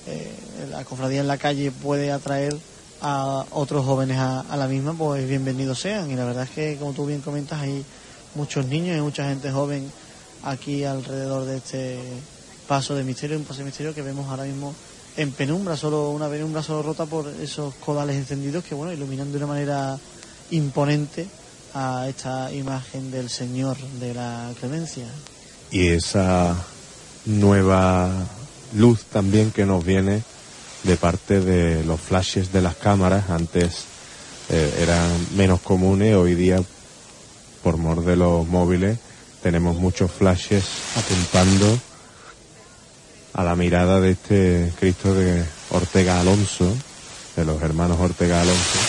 eh, 0.07 0.35
la 0.69 0.83
cofradía 0.83 1.21
en 1.21 1.29
la 1.29 1.37
calle 1.37 1.71
puede 1.71 2.11
atraer 2.11 2.53
a 2.99 3.45
otros 3.51 3.85
jóvenes 3.85 4.17
a, 4.17 4.41
a 4.41 4.57
la 4.57 4.67
misma, 4.67 4.93
pues 4.93 5.25
bienvenidos 5.25 5.79
sean. 5.79 6.11
Y 6.11 6.15
la 6.15 6.25
verdad 6.25 6.43
es 6.43 6.49
que, 6.49 6.75
como 6.75 6.91
tú 6.91 7.05
bien 7.05 7.21
comentas, 7.21 7.61
hay 7.61 7.85
muchos 8.33 8.65
niños 8.65 8.97
y 8.97 8.99
mucha 8.99 9.29
gente 9.29 9.53
joven 9.53 9.89
aquí 10.43 10.83
alrededor 10.83 11.45
de 11.45 11.57
este 11.57 11.97
paso 12.67 12.93
de 12.93 13.05
misterio, 13.05 13.37
un 13.37 13.45
paso 13.45 13.59
de 13.59 13.65
misterio 13.65 13.95
que 13.95 14.01
vemos 14.01 14.27
ahora 14.27 14.43
mismo 14.43 14.75
en 15.17 15.31
penumbra, 15.31 15.77
solo 15.77 16.09
una 16.11 16.27
penumbra 16.27 16.61
solo 16.61 16.83
rota 16.83 17.05
por 17.05 17.27
esos 17.41 17.73
codales 17.75 18.15
encendidos 18.15 18.63
que 18.63 18.75
bueno, 18.75 18.93
iluminan 18.93 19.31
de 19.31 19.37
una 19.37 19.47
manera 19.47 19.97
imponente 20.51 21.27
a 21.73 22.07
esta 22.07 22.51
imagen 22.53 23.11
del 23.11 23.29
Señor 23.29 23.77
de 23.99 24.13
la 24.13 24.51
Clemencia. 24.59 25.05
y 25.71 25.87
esa 25.87 26.55
nueva 27.25 28.11
luz 28.75 29.03
también 29.05 29.51
que 29.51 29.65
nos 29.65 29.83
viene 29.83 30.23
de 30.83 30.97
parte 30.97 31.39
de 31.41 31.83
los 31.83 31.99
flashes 31.99 32.53
de 32.53 32.61
las 32.61 32.75
cámaras. 32.75 33.29
Antes 33.29 33.85
eh, 34.49 34.79
eran 34.79 35.09
menos 35.35 35.59
comunes, 35.61 36.15
hoy 36.15 36.35
día 36.35 36.61
por 37.63 37.77
mor 37.77 38.05
de 38.05 38.15
los 38.15 38.47
móviles 38.47 38.99
tenemos 39.41 39.75
muchos 39.75 40.11
flashes 40.11 40.63
apuntando 40.95 41.79
a 43.35 43.43
la 43.43 43.55
mirada 43.57 43.99
de 43.99 44.11
este 44.11 44.71
Cristo 44.79 45.13
de 45.13 45.43
Ortega 45.71 46.21
Alonso, 46.21 46.73
de 47.35 47.43
los 47.43 47.61
hermanos 47.61 47.99
Ortega 47.99 48.41
Alonso. 48.41 48.79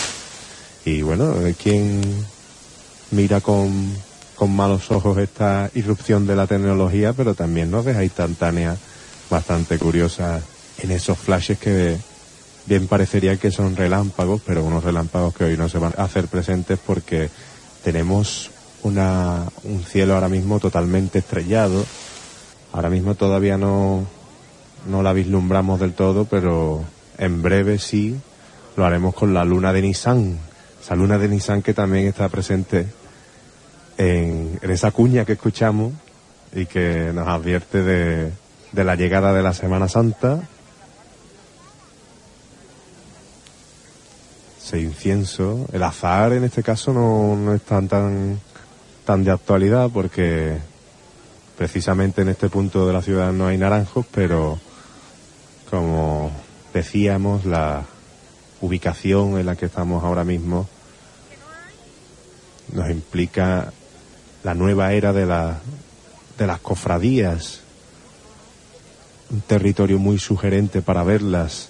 Y 0.85 1.03
bueno, 1.03 1.35
quien 1.61 2.00
mira 3.11 3.41
con, 3.41 3.93
con 4.37 4.55
malos 4.55 4.93
ojos 4.93 5.19
esta 5.19 5.69
irrupción 5.75 6.29
de 6.29 6.37
la 6.37 6.47
tecnología, 6.47 7.12
pero 7.12 7.35
también 7.35 7.73
nos 7.73 7.85
deja 7.85 8.05
instantánea 8.05 8.76
bastante 9.29 9.79
curiosa 9.79 10.41
en 10.79 10.93
esos 10.93 11.19
flashes 11.19 11.59
que 11.59 11.97
bien 12.67 12.87
parecería 12.87 13.37
que 13.38 13.50
son 13.50 13.75
relámpagos, 13.75 14.43
pero 14.47 14.62
unos 14.62 14.85
relámpagos 14.85 15.35
que 15.35 15.43
hoy 15.43 15.57
no 15.57 15.69
se 15.69 15.79
van 15.79 15.95
a 15.97 16.05
hacer 16.05 16.29
presentes 16.29 16.79
porque 16.79 17.31
tenemos 17.83 18.53
una, 18.85 19.45
un 19.65 19.83
cielo 19.83 20.15
ahora 20.15 20.29
mismo 20.29 20.61
totalmente 20.61 21.19
estrellado. 21.19 21.85
Ahora 22.73 22.91
mismo 22.91 23.15
todavía 23.15 23.57
no, 23.57 24.07
no 24.87 25.02
la 25.02 25.12
vislumbramos 25.12 25.81
del 25.81 25.93
todo, 25.93 26.25
pero 26.25 26.85
en 27.19 27.43
breve 27.43 27.78
sí 27.78 28.16
lo 28.76 28.85
haremos 28.85 29.14
con 29.14 29.35
la 29.35 29.45
luna 29.45 29.73
de 29.73 29.83
Nissan. 29.83 30.38
Esa 30.83 30.95
luna 30.95 31.19
de 31.19 31.28
Nissan 31.28 31.62
que 31.62 31.75
también 31.75 32.07
está 32.07 32.28
presente 32.28 32.87
en, 33.99 34.59
esa 34.62 34.90
cuña 34.90 35.25
que 35.25 35.33
escuchamos 35.33 35.93
y 36.55 36.66
que 36.66 37.11
nos 37.14 37.26
advierte 37.26 37.83
de, 37.83 38.33
de 38.73 38.85
la 38.85 38.95
llegada 38.95 39.33
de 39.33 39.43
la 39.43 39.52
Semana 39.52 39.88
Santa. 39.88 40.40
Ese 44.62 44.81
incienso, 44.81 45.66
el 45.73 45.83
azar 45.83 46.33
en 46.33 46.45
este 46.45 46.62
caso 46.62 46.93
no, 46.93 47.37
no 47.37 47.55
es 47.55 47.62
tan, 47.62 47.88
tan, 47.88 48.40
tan 49.05 49.25
de 49.25 49.31
actualidad 49.31 49.90
porque 49.93 50.59
precisamente 51.57 52.23
en 52.23 52.28
este 52.28 52.49
punto 52.49 52.87
de 52.87 52.93
la 52.93 53.02
ciudad 53.02 53.33
no 53.33 53.47
hay 53.47 53.59
naranjos, 53.59 54.05
pero 54.11 54.59
como 55.71 56.31
decíamos, 56.73 57.45
la 57.45 57.85
ubicación 58.61 59.39
en 59.39 59.47
la 59.47 59.57
que 59.57 59.67
estamos 59.67 60.03
ahora 60.05 60.25
mismo 60.25 60.69
nos 62.73 62.91
implica 62.91 63.73
la 64.43 64.55
nueva 64.55 64.93
era 64.93 65.13
de, 65.13 65.27
la, 65.27 65.59
de 66.39 66.47
las 66.47 66.61
cofradías, 66.61 67.61
un 69.31 69.41
territorio 69.41 69.99
muy 69.99 70.19
sugerente 70.19 70.83
para 70.83 71.03
verlas. 71.03 71.69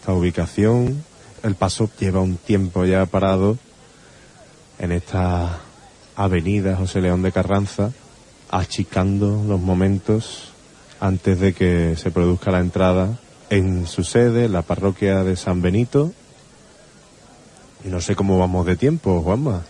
Esta 0.00 0.12
ubicación, 0.12 1.04
el 1.42 1.54
paso 1.54 1.90
lleva 1.98 2.20
un 2.20 2.36
tiempo 2.36 2.84
ya 2.84 3.06
parado 3.06 3.58
en 4.78 4.92
esta 4.92 5.60
avenida 6.16 6.76
José 6.76 7.00
León 7.00 7.22
de 7.22 7.32
Carranza, 7.32 7.92
achicando 8.50 9.44
los 9.46 9.60
momentos 9.60 10.52
antes 11.00 11.40
de 11.40 11.52
que 11.52 11.96
se 11.96 12.10
produzca 12.10 12.50
la 12.50 12.60
entrada 12.60 13.18
en 13.50 13.86
su 13.86 14.04
sede, 14.04 14.48
la 14.48 14.62
parroquia 14.62 15.22
de 15.24 15.36
San 15.36 15.62
Benito. 15.62 16.12
Y 17.84 17.88
no 17.88 18.00
sé 18.00 18.16
cómo 18.16 18.38
vamos 18.38 18.66
de 18.66 18.76
tiempo, 18.76 19.22
Juanma. 19.22 19.62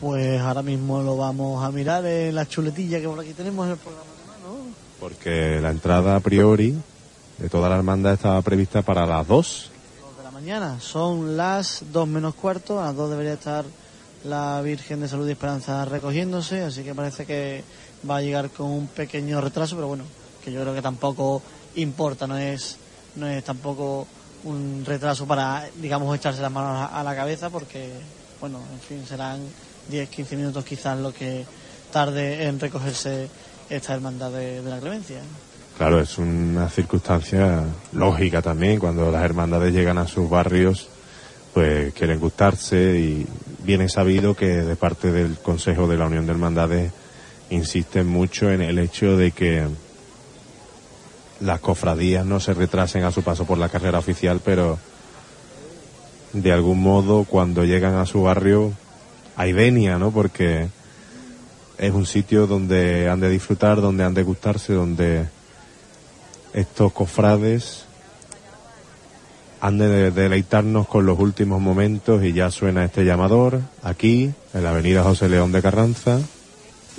Pues 0.00 0.40
ahora 0.40 0.62
mismo 0.62 1.02
lo 1.02 1.16
vamos 1.16 1.64
a 1.64 1.70
mirar 1.70 2.04
en 2.04 2.34
la 2.34 2.46
chuletilla 2.46 3.00
que 3.00 3.08
por 3.08 3.18
aquí 3.18 3.32
tenemos 3.32 3.66
en 3.66 3.72
el 3.72 3.78
programa 3.78 4.04
mano. 4.26 4.56
Porque 5.00 5.58
la 5.60 5.70
entrada 5.70 6.16
a 6.16 6.20
priori 6.20 6.74
de 7.38 7.48
toda 7.48 7.68
la 7.68 7.76
hermandad 7.76 8.14
estaba 8.14 8.40
prevista 8.42 8.82
para 8.82 9.06
las 9.06 9.26
dos. 9.26 9.70
Dos 10.00 10.16
de 10.18 10.22
la 10.22 10.30
mañana. 10.30 10.80
Son 10.80 11.36
las 11.36 11.82
dos 11.92 12.06
menos 12.06 12.34
cuarto. 12.34 12.80
A 12.80 12.86
las 12.86 12.96
dos 12.96 13.10
debería 13.10 13.32
estar 13.32 13.64
la 14.24 14.60
Virgen 14.60 15.00
de 15.00 15.08
Salud 15.08 15.26
y 15.26 15.32
Esperanza 15.32 15.84
recogiéndose. 15.86 16.62
Así 16.62 16.82
que 16.82 16.94
parece 16.94 17.24
que 17.24 17.64
va 18.08 18.18
a 18.18 18.22
llegar 18.22 18.50
con 18.50 18.66
un 18.66 18.86
pequeño 18.86 19.40
retraso. 19.40 19.76
Pero 19.76 19.88
bueno, 19.88 20.04
que 20.46 20.52
yo 20.52 20.62
creo 20.62 20.74
que 20.74 20.80
tampoco 20.80 21.42
importa. 21.74 22.28
No 22.28 22.38
es, 22.38 22.78
no 23.16 23.26
es 23.26 23.42
tampoco 23.42 24.06
un 24.44 24.84
retraso 24.86 25.26
para, 25.26 25.66
digamos, 25.82 26.16
echarse 26.16 26.40
las 26.40 26.52
manos 26.52 26.88
a, 26.92 27.02
la 27.02 27.16
cabeza. 27.16 27.50
Porque, 27.50 27.90
bueno, 28.40 28.60
en 28.72 28.80
fin, 28.80 29.04
serán 29.04 29.40
10, 29.90 30.08
15 30.08 30.36
minutos 30.36 30.64
quizás 30.64 30.96
lo 30.98 31.12
que 31.12 31.44
tarde 31.92 32.46
en 32.46 32.60
recogerse 32.60 33.28
esta 33.68 33.92
hermandad 33.92 34.30
de, 34.30 34.62
de 34.62 34.70
la 34.70 34.78
clemencia. 34.78 35.20
Claro, 35.76 36.00
es 36.00 36.16
una 36.16 36.70
circunstancia 36.70 37.64
lógica 37.92 38.40
también 38.40 38.78
cuando 38.78 39.10
las 39.10 39.24
hermandades 39.24 39.74
llegan 39.74 39.98
a 39.98 40.06
sus 40.06 40.30
barrios, 40.30 40.88
pues 41.52 41.92
quieren 41.92 42.20
gustarse 42.20 42.98
y 42.98 43.26
viene 43.64 43.88
sabido 43.88 44.34
que 44.34 44.46
de 44.46 44.76
parte 44.76 45.10
del 45.10 45.38
Consejo 45.38 45.88
de 45.88 45.96
la 45.98 46.06
Unión 46.06 46.24
de 46.24 46.32
Hermandades 46.32 46.92
insisten 47.50 48.06
mucho 48.06 48.50
en 48.50 48.62
el 48.62 48.78
hecho 48.78 49.16
de 49.16 49.32
que 49.32 49.66
las 51.40 51.60
cofradías 51.60 52.24
no 52.24 52.40
se 52.40 52.54
retrasen 52.54 53.04
a 53.04 53.12
su 53.12 53.22
paso 53.22 53.44
por 53.44 53.58
la 53.58 53.68
carrera 53.68 53.98
oficial, 53.98 54.40
pero 54.44 54.78
de 56.32 56.52
algún 56.52 56.82
modo 56.82 57.24
cuando 57.24 57.64
llegan 57.64 57.94
a 57.94 58.06
su 58.06 58.22
barrio 58.22 58.72
hay 59.36 59.52
venia, 59.52 59.98
¿no? 59.98 60.10
Porque 60.10 60.68
es 61.78 61.92
un 61.92 62.06
sitio 62.06 62.46
donde 62.46 63.08
han 63.08 63.20
de 63.20 63.28
disfrutar, 63.28 63.80
donde 63.80 64.04
han 64.04 64.14
de 64.14 64.22
gustarse, 64.22 64.72
donde 64.72 65.26
estos 66.54 66.92
cofrades 66.92 67.84
han 69.60 69.78
de 69.78 70.10
deleitarnos 70.10 70.86
con 70.86 71.06
los 71.06 71.18
últimos 71.18 71.60
momentos 71.60 72.22
y 72.24 72.32
ya 72.32 72.50
suena 72.50 72.84
este 72.84 73.04
llamador 73.04 73.60
aquí 73.82 74.32
en 74.54 74.64
la 74.64 74.70
avenida 74.70 75.02
José 75.02 75.28
León 75.28 75.52
de 75.52 75.62
Carranza 75.62 76.18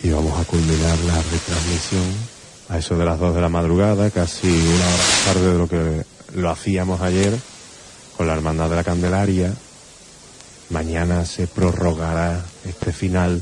y 0.04 0.10
vamos 0.10 0.40
a 0.40 0.44
culminar 0.44 0.98
la 1.00 1.16
retransmisión 1.16 2.37
a 2.70 2.78
eso 2.78 2.98
de 2.98 3.06
las 3.06 3.20
dos 3.20 3.34
de 3.34 3.42
la 3.42 3.50
madrugada, 3.50 4.10
casi 4.12 4.48
una 4.48 4.86
hora 4.86 4.98
más 4.98 5.26
tarde 5.26 5.52
de 5.52 5.58
lo 5.58 5.68
que 5.68 6.06
lo 6.36 6.50
hacíamos 6.50 7.02
ayer 7.02 7.38
con 8.18 8.28
la 8.28 8.34
Hermandad 8.34 8.70
de 8.70 8.76
la 8.76 8.84
Candelaria. 8.84 9.54
Mañana 10.70 11.26
se 11.26 11.48
prorrogará 11.48 12.44
este 12.66 12.92
final 12.92 13.42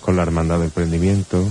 con 0.00 0.16
la 0.16 0.22
Hermandad 0.22 0.60
del 0.60 0.70
Prendimiento. 0.70 1.46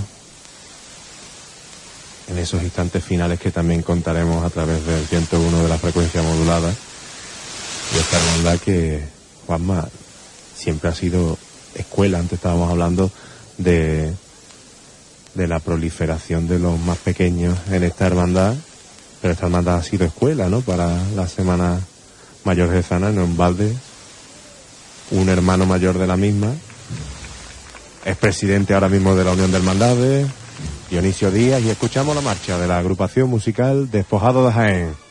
En 2.28 2.38
esos 2.38 2.62
instantes 2.62 3.04
finales 3.04 3.40
que 3.40 3.50
también 3.50 3.82
contaremos 3.82 4.44
a 4.44 4.50
través 4.50 4.84
del 4.86 5.04
101 5.06 5.62
de 5.62 5.68
la 5.68 5.78
frecuencia 5.78 6.22
modulada. 6.22 6.72
Y 7.94 7.98
esta 7.98 8.18
hermandad 8.18 8.58
que, 8.60 9.08
Juanma, 9.46 9.88
siempre 10.56 10.90
ha 10.90 10.94
sido 10.94 11.38
escuela. 11.74 12.18
Antes 12.18 12.38
estábamos 12.38 12.70
hablando 12.70 13.10
de, 13.58 14.12
de 15.36 15.46
la 15.46 15.60
proliferación 15.60 16.48
de 16.48 16.58
los 16.58 16.78
más 16.80 16.98
pequeños 16.98 17.56
en 17.70 17.84
esta 17.84 18.06
hermandad. 18.06 18.54
Pero 19.20 19.32
esta 19.32 19.46
hermandad 19.46 19.76
ha 19.76 19.82
sido 19.82 20.06
escuela, 20.06 20.48
¿no? 20.48 20.60
Para 20.60 20.88
la 21.14 21.28
Semana 21.28 21.80
Mayor 22.44 22.70
de 22.70 22.82
Zana, 22.82 23.10
no 23.10 23.24
en 23.24 23.36
balde. 23.36 23.72
Un 25.10 25.28
hermano 25.28 25.66
mayor 25.66 25.98
de 25.98 26.06
la 26.06 26.16
misma 26.16 26.52
es 28.06 28.16
presidente 28.16 28.72
ahora 28.72 28.88
mismo 28.88 29.16
de 29.16 29.24
la 29.24 29.32
Unión 29.32 29.50
de 29.50 29.56
Hermandades, 29.56 30.28
Dionisio 30.90 31.32
Díaz, 31.32 31.60
y 31.60 31.70
escuchamos 31.70 32.14
la 32.14 32.22
marcha 32.22 32.56
de 32.56 32.68
la 32.68 32.78
agrupación 32.78 33.28
musical 33.28 33.90
Despojado 33.90 34.46
de 34.46 34.52
Jaén. 34.52 35.05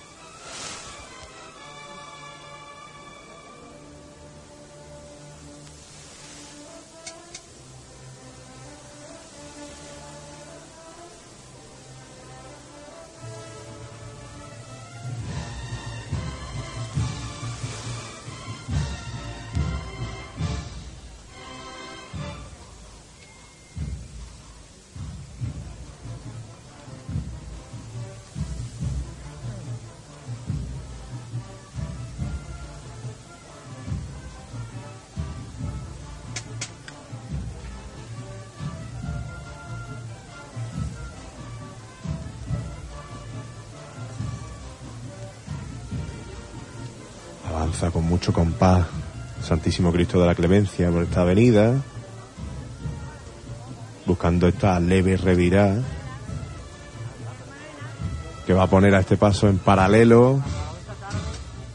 Con 47.76 48.06
mucho 48.06 48.32
compás 48.32 48.86
Santísimo 49.44 49.92
Cristo 49.92 50.20
de 50.20 50.26
la 50.26 50.34
Clemencia 50.34 50.90
por 50.90 51.04
esta 51.04 51.22
avenida, 51.22 51.74
buscando 54.06 54.48
esta 54.48 54.80
leve 54.80 55.18
revirada 55.18 55.84
que 58.48 58.54
va 58.54 58.64
a 58.64 58.68
poner 58.68 58.96
a 58.96 59.02
este 59.02 59.18
paso 59.18 59.50
en 59.50 59.60
paralelo 59.60 60.42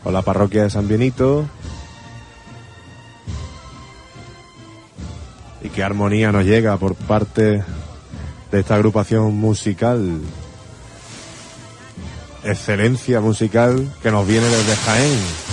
con 0.02 0.12
la 0.14 0.22
parroquia 0.22 0.64
de 0.64 0.70
San 0.70 0.88
Benito. 0.88 1.46
Y 5.62 5.68
qué 5.68 5.84
armonía 5.84 6.32
nos 6.32 6.44
llega 6.44 6.76
por 6.78 6.94
parte 6.94 7.62
de 8.50 8.60
esta 8.60 8.74
agrupación 8.74 9.36
musical. 9.36 10.20
Excelencia 12.42 13.20
musical 13.20 13.86
que 14.02 14.10
nos 14.10 14.26
viene 14.26 14.46
desde 14.46 14.76
Jaén. 14.76 15.49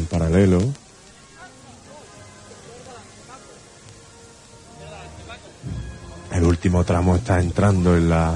En 0.00 0.06
paralelo. 0.06 0.60
El 6.32 6.44
último 6.44 6.84
tramo 6.84 7.16
está 7.16 7.40
entrando 7.40 7.96
en 7.96 8.08
la 8.08 8.34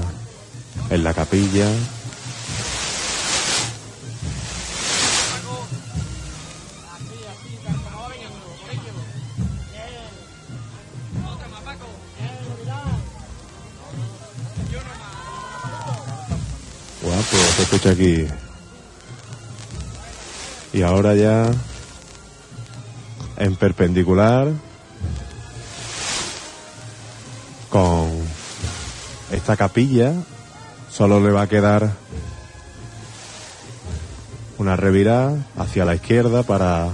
en 0.89 1.03
la 1.03 1.13
capilla. 1.13 1.67
Guapo, 17.01 17.37
se 17.55 17.61
escucha 17.63 17.89
aquí. 17.91 18.44
Y 20.75 20.81
ahora 20.81 21.15
ya 21.15 21.49
en 23.37 23.55
perpendicular 23.55 24.51
con 27.69 28.09
esta 29.31 29.55
capilla 29.55 30.11
solo 30.91 31.21
le 31.21 31.31
va 31.31 31.43
a 31.43 31.47
quedar 31.47 31.93
una 34.57 34.75
revirada 34.75 35.45
hacia 35.57 35.85
la 35.85 35.95
izquierda 35.95 36.43
para 36.43 36.89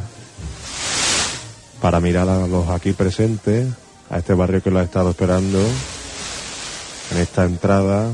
para 1.81 1.99
mirar 1.99 2.29
a 2.29 2.45
los 2.45 2.69
aquí 2.69 2.93
presentes 2.93 3.67
a 4.11 4.19
este 4.19 4.35
barrio 4.35 4.61
que 4.61 4.69
lo 4.69 4.77
ha 4.77 4.83
estado 4.83 5.09
esperando 5.09 5.59
en 7.09 7.17
esta 7.17 7.45
entrada 7.45 8.11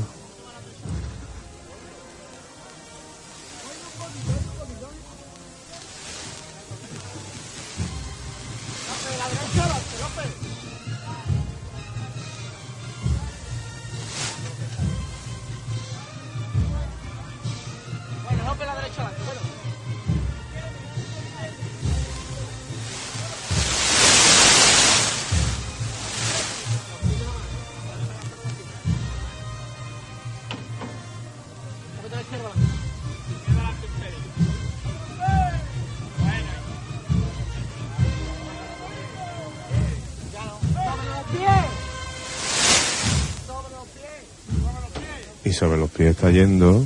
y 45.48 45.52
sobre 45.52 45.78
los 45.78 45.90
pies 45.90 46.10
está 46.10 46.30
yendo. 46.30 46.84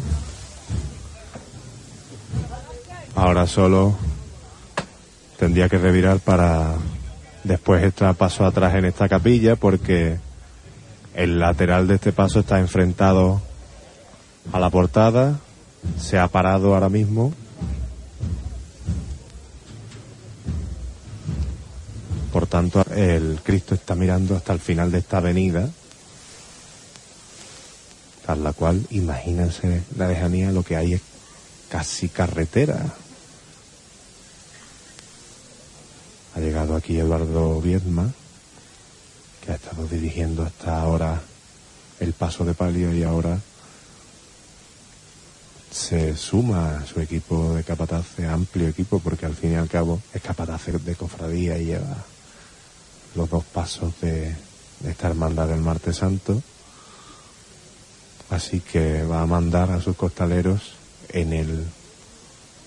Ahora 3.15 3.47
solo 3.47 3.97
tendría 5.37 5.69
que 5.69 5.79
revirar 5.79 6.21
para 6.21 6.77
después 7.43 7.83
estar 7.83 8.15
paso 8.15 8.47
atrás 8.47 8.75
en 8.77 8.85
esta 8.85 9.09
capilla 9.09 9.57
porque 9.57 10.19
el 11.15 11.39
lateral 11.39 11.89
de 11.89 11.97
este 11.97 12.13
paso 12.13 12.41
está 12.41 12.61
enfrentado 12.61 13.43
a 14.53 14.61
la 14.61 14.71
portada. 14.71 15.41
Se 15.99 16.19
ha 16.19 16.29
parado 16.29 16.75
ahora 16.75 16.89
mismo. 16.89 17.33
Por 22.33 22.47
tanto, 22.47 22.85
el 22.95 23.41
Cristo 23.43 23.75
está 23.75 23.95
mirando 23.97 24.37
hasta 24.37 24.53
el 24.53 24.61
final 24.61 24.93
de 24.93 24.99
esta 24.99 25.19
avenida 25.19 25.69
la 28.39 28.53
cual 28.53 28.87
imagínense 28.91 29.83
la 29.97 30.09
lejanía 30.09 30.53
lo 30.53 30.63
que 30.63 30.77
hay 30.77 30.95
es 30.95 31.03
casi 31.69 32.09
carretera. 32.09 32.95
Ha 36.35 36.41
llegado 36.41 36.77
aquí 36.77 36.99
Eduardo 36.99 37.61
Viedma, 37.61 38.13
que 39.45 39.53
ha 39.53 39.55
estado 39.57 39.87
dirigiendo 39.87 40.43
hasta 40.43 40.81
ahora 40.81 41.21
el 42.01 42.13
paso 42.13 42.45
de 42.45 42.55
palio 42.55 42.93
y 42.93 43.03
ahora 43.03 43.39
se 45.71 46.17
suma 46.17 46.79
a 46.79 46.87
su 46.87 47.01
equipo 47.01 47.55
de 47.55 47.65
capataces, 47.65 48.29
amplio 48.29 48.69
equipo, 48.69 48.99
porque 48.99 49.27
al 49.27 49.35
fin 49.35 49.53
y 49.53 49.55
al 49.55 49.69
cabo 49.69 50.01
es 50.13 50.21
capataz 50.21 50.67
de 50.67 50.95
cofradía 50.95 51.57
y 51.59 51.67
lleva 51.67 52.05
los 53.15 53.31
dos 53.31 53.45
pasos 53.45 53.95
de, 54.01 54.37
de 54.81 54.91
esta 54.91 55.09
hermandad 55.09 55.49
del 55.49 55.61
Martes 55.61 55.97
Santo. 55.97 56.43
Así 58.33 58.61
que 58.61 59.03
va 59.05 59.21
a 59.21 59.27
mandar 59.27 59.71
a 59.71 59.81
sus 59.83 59.95
costaleros 59.95 60.73
en 61.11 61.35
el 61.35 61.67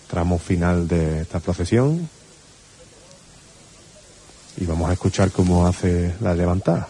tramo 0.08 0.38
final 0.38 0.88
de 0.88 1.22
esta 1.22 1.40
procesión 1.40 2.08
y 4.58 4.66
vamos 4.66 4.92
a 4.92 4.94
escuchar 4.94 5.32
cómo 5.32 5.66
hace 5.66 6.14
la 6.22 6.36
levantada. 6.36 6.88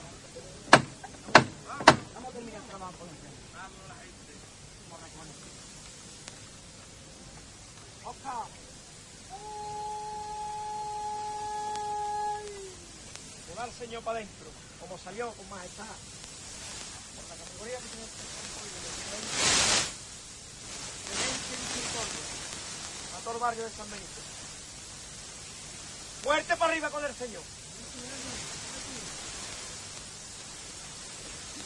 Señor 13.80 14.04
para 14.04 14.20
como 14.80 14.98
salió 14.98 15.32
con 15.32 15.50
majestad. 15.50 15.86
Por 15.86 17.24
la 17.30 17.36
categoría 17.36 17.78
que 17.78 17.88
tiene 17.88 18.08
Clemencia 21.06 21.54
y 21.54 21.60
misericordia. 21.62 22.26
A 23.16 23.20
todo 23.24 23.34
el 23.34 23.40
de 23.64 23.70
San 23.70 23.90
Benito. 23.90 24.22
Fuerte 26.24 26.56
para 26.58 26.72
arriba 26.72 26.90
con 26.90 27.06
el 27.06 27.16
Señor. 27.16 27.42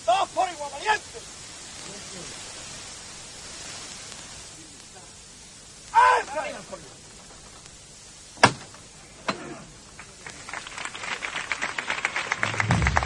Todos 0.06 0.30
por 0.30 0.50
igual, 0.50 0.72
valientes. 0.72 1.24
¡Alza! 5.92 6.46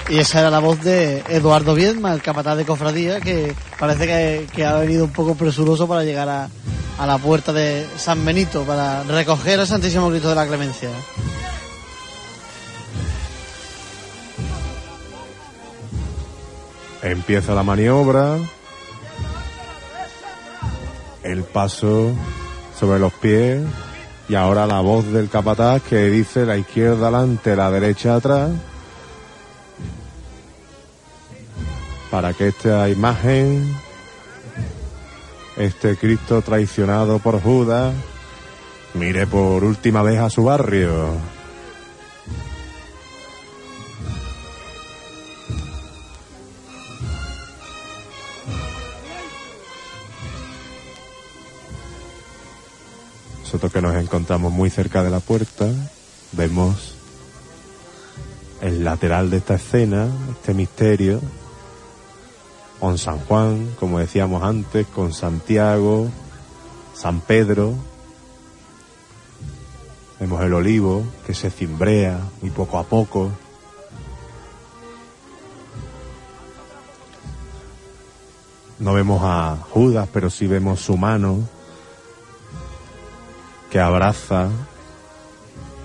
Y 0.10 0.20
esa 0.20 0.42
era 0.42 0.50
la 0.50 0.60
voz 0.60 0.82
de 0.82 1.24
Eduardo 1.30 1.74
Viedma, 1.74 2.14
el 2.14 2.22
capataz 2.22 2.58
de 2.58 2.66
cofradía, 2.66 3.22
que 3.22 3.56
parece 3.80 4.48
que 4.54 4.66
ha 4.66 4.76
venido 4.76 5.06
un 5.06 5.14
poco 5.14 5.36
presuroso 5.36 5.88
para 5.88 6.04
llegar 6.04 6.28
a, 6.28 6.50
a 6.98 7.06
la 7.06 7.18
puerta 7.18 7.52
de 7.54 7.88
San 7.98 8.24
Benito, 8.24 8.64
para 8.64 9.04
recoger 9.04 9.60
al 9.60 9.68
Santísimo 9.68 10.10
Cristo 10.10 10.30
de 10.30 10.36
la 10.36 10.48
Clemencia. 10.48 10.90
Empieza 17.02 17.54
la 17.54 17.64
maniobra. 17.64 18.38
El 21.22 21.44
paso 21.44 22.12
sobre 22.80 23.00
los 23.00 23.12
pies. 23.14 23.62
Y 24.30 24.36
ahora 24.36 24.66
la 24.66 24.80
voz 24.80 25.12
del 25.12 25.30
capataz 25.30 25.82
que 25.82 26.10
dice 26.10 26.46
la 26.46 26.56
izquierda 26.56 27.10
adelante, 27.10 27.58
la 27.58 27.70
derecha 27.72 28.16
atrás. 28.16 28.52
Para 32.10 32.34
que 32.34 32.48
esta 32.48 32.88
imagen, 32.88 33.76
este 35.58 35.98
Cristo 35.98 36.42
traicionado 36.42 37.20
por 37.20 37.42
Judas, 37.42 37.94
mire 38.94 39.28
por 39.28 39.64
última 39.64 40.02
vez 40.02 40.20
a 40.20 40.30
su 40.30 40.44
barrio. 40.44 41.10
Nosotros 53.42 53.72
que 53.72 53.82
nos 53.82 53.96
encontramos 53.96 54.52
muy 54.52 54.72
cerca 54.72 55.04
de 55.04 55.12
la 55.12 55.20
puerta, 55.20 55.68
vemos 56.32 56.96
el 58.62 58.84
lateral 58.84 59.30
de 59.30 59.38
esta 59.38 59.56
escena, 59.56 60.08
este 60.32 60.56
misterio, 60.56 61.22
con 62.84 62.98
San 62.98 63.18
Juan, 63.20 63.74
como 63.80 64.00
decíamos 64.00 64.44
antes, 64.44 64.86
con 64.88 65.14
Santiago, 65.14 66.10
San 66.94 67.22
Pedro, 67.22 67.76
vemos 70.20 70.44
el 70.44 70.54
olivo 70.54 71.06
que 71.26 71.34
se 71.34 71.50
cimbrea 71.50 72.20
muy 72.42 72.52
poco 72.52 72.78
a 72.78 72.84
poco. 72.84 73.32
No 78.80 78.94
vemos 78.94 79.22
a 79.24 79.60
Judas, 79.70 80.10
pero 80.12 80.30
sí 80.30 80.46
vemos 80.48 80.82
su 80.82 80.98
mano 80.98 81.40
que 83.72 83.80
abraza 83.80 84.50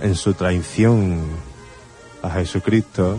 en 0.00 0.16
su 0.16 0.34
traición 0.34 1.20
a 2.24 2.30
Jesucristo. 2.30 3.18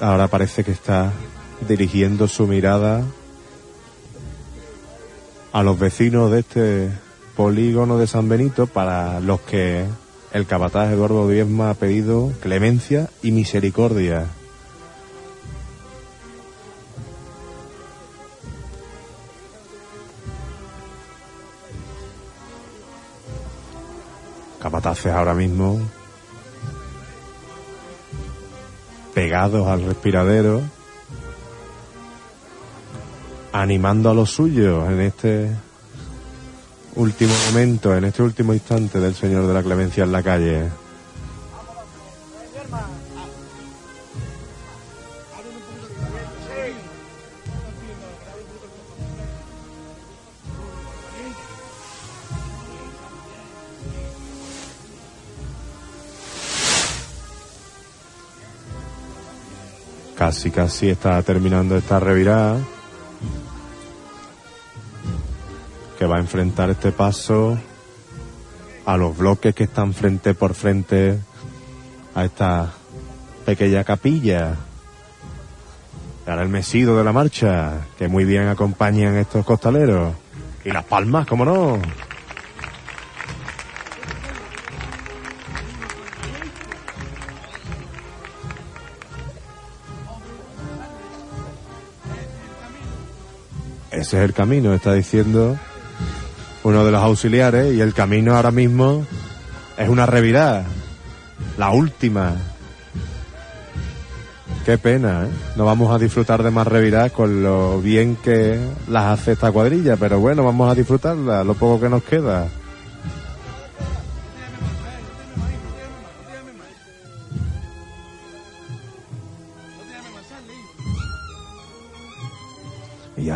Ahora 0.00 0.28
parece 0.28 0.64
que 0.64 0.72
está 0.72 1.12
dirigiendo 1.66 2.28
su 2.28 2.46
mirada 2.46 3.04
a 5.52 5.62
los 5.62 5.78
vecinos 5.78 6.30
de 6.30 6.40
este 6.40 6.90
polígono 7.36 7.98
de 7.98 8.06
San 8.06 8.28
Benito 8.28 8.66
para 8.66 9.20
los 9.20 9.40
que 9.40 9.86
el 10.32 10.46
capataz 10.46 10.92
Eduardo 10.92 11.28
Diezma 11.28 11.70
ha 11.70 11.74
pedido 11.74 12.32
clemencia 12.40 13.08
y 13.22 13.30
misericordia. 13.30 14.26
capataces 24.64 25.12
ahora 25.12 25.34
mismo 25.34 25.78
pegados 29.14 29.68
al 29.68 29.84
respiradero, 29.84 30.60
animando 33.52 34.10
a 34.10 34.14
los 34.14 34.30
suyos 34.30 34.90
en 34.90 35.00
este 35.00 35.50
último 36.96 37.32
momento, 37.48 37.96
en 37.96 38.04
este 38.04 38.22
último 38.22 38.52
instante 38.52 38.98
del 38.98 39.14
Señor 39.14 39.46
de 39.46 39.54
la 39.54 39.62
Clemencia 39.62 40.04
en 40.04 40.12
la 40.12 40.22
calle. 40.22 40.83
Casi, 60.24 60.50
casi 60.50 60.88
está 60.88 61.22
terminando 61.22 61.76
esta 61.76 62.00
revirada. 62.00 62.58
Que 65.98 66.06
va 66.06 66.16
a 66.16 66.18
enfrentar 66.18 66.70
este 66.70 66.92
paso 66.92 67.58
a 68.86 68.96
los 68.96 69.18
bloques 69.18 69.54
que 69.54 69.64
están 69.64 69.92
frente 69.92 70.32
por 70.32 70.54
frente 70.54 71.18
a 72.14 72.24
esta 72.24 72.72
pequeña 73.44 73.84
capilla. 73.84 74.54
Ahora 76.26 76.40
el 76.40 76.48
mesido 76.48 76.96
de 76.96 77.04
la 77.04 77.12
marcha, 77.12 77.82
que 77.98 78.08
muy 78.08 78.24
bien 78.24 78.48
acompañan 78.48 79.16
estos 79.16 79.44
costaleros. 79.44 80.14
Y 80.64 80.70
las 80.70 80.84
palmas, 80.84 81.26
como 81.26 81.44
no. 81.44 81.78
Ese 94.04 94.18
es 94.18 94.24
el 94.24 94.34
camino, 94.34 94.74
está 94.74 94.92
diciendo 94.92 95.56
uno 96.62 96.84
de 96.84 96.92
los 96.92 97.00
auxiliares, 97.00 97.72
y 97.72 97.80
el 97.80 97.94
camino 97.94 98.36
ahora 98.36 98.50
mismo 98.50 99.06
es 99.78 99.88
una 99.88 100.04
revirada, 100.04 100.66
la 101.56 101.70
última. 101.70 102.34
Qué 104.66 104.76
pena, 104.76 105.24
¿eh? 105.24 105.30
No 105.56 105.64
vamos 105.64 105.90
a 105.90 105.98
disfrutar 105.98 106.42
de 106.42 106.50
más 106.50 106.66
reviradas 106.66 107.12
con 107.12 107.42
lo 107.42 107.80
bien 107.80 108.16
que 108.16 108.60
las 108.88 109.18
hace 109.18 109.32
esta 109.32 109.50
cuadrilla, 109.50 109.96
pero 109.96 110.20
bueno, 110.20 110.44
vamos 110.44 110.70
a 110.70 110.74
disfrutarla, 110.74 111.42
lo 111.42 111.54
poco 111.54 111.80
que 111.80 111.88
nos 111.88 112.04
queda. 112.04 112.48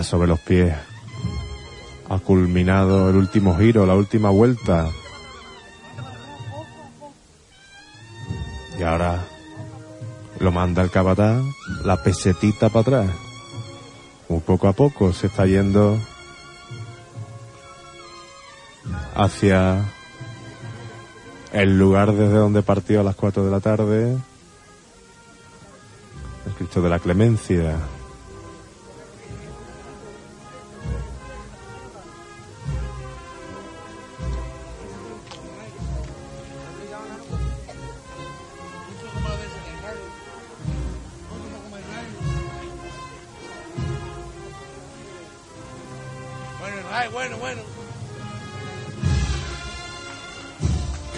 Sobre 0.09 0.27
los 0.27 0.41
pies 0.41 0.75
ha 2.09 2.19
culminado 2.19 3.11
el 3.11 3.17
último 3.17 3.59
giro, 3.59 3.85
la 3.85 3.95
última 3.95 4.31
vuelta. 4.31 4.89
Y 8.79 8.83
ahora 8.83 9.23
lo 10.39 10.51
manda 10.51 10.83
el 10.83 10.91
capataz, 10.91 11.43
la 11.85 12.03
pesetita 12.03 12.71
para 12.71 12.81
atrás. 12.81 13.17
Muy 14.31 14.41
poco 14.41 14.69
a 14.69 14.73
poco 14.73 15.13
se 15.13 15.27
está 15.27 15.45
yendo 15.45 15.99
hacia 19.15 19.85
el 21.53 21.79
lugar 21.79 22.13
desde 22.13 22.39
donde 22.39 22.63
partió 22.63 23.01
a 23.01 23.05
las 23.05 23.15
4 23.15 23.45
de 23.45 23.51
la 23.51 23.61
tarde. 23.61 24.17
El 26.47 26.53
Cristo 26.57 26.81
de 26.81 26.89
la 26.89 26.99
Clemencia. 26.99 27.77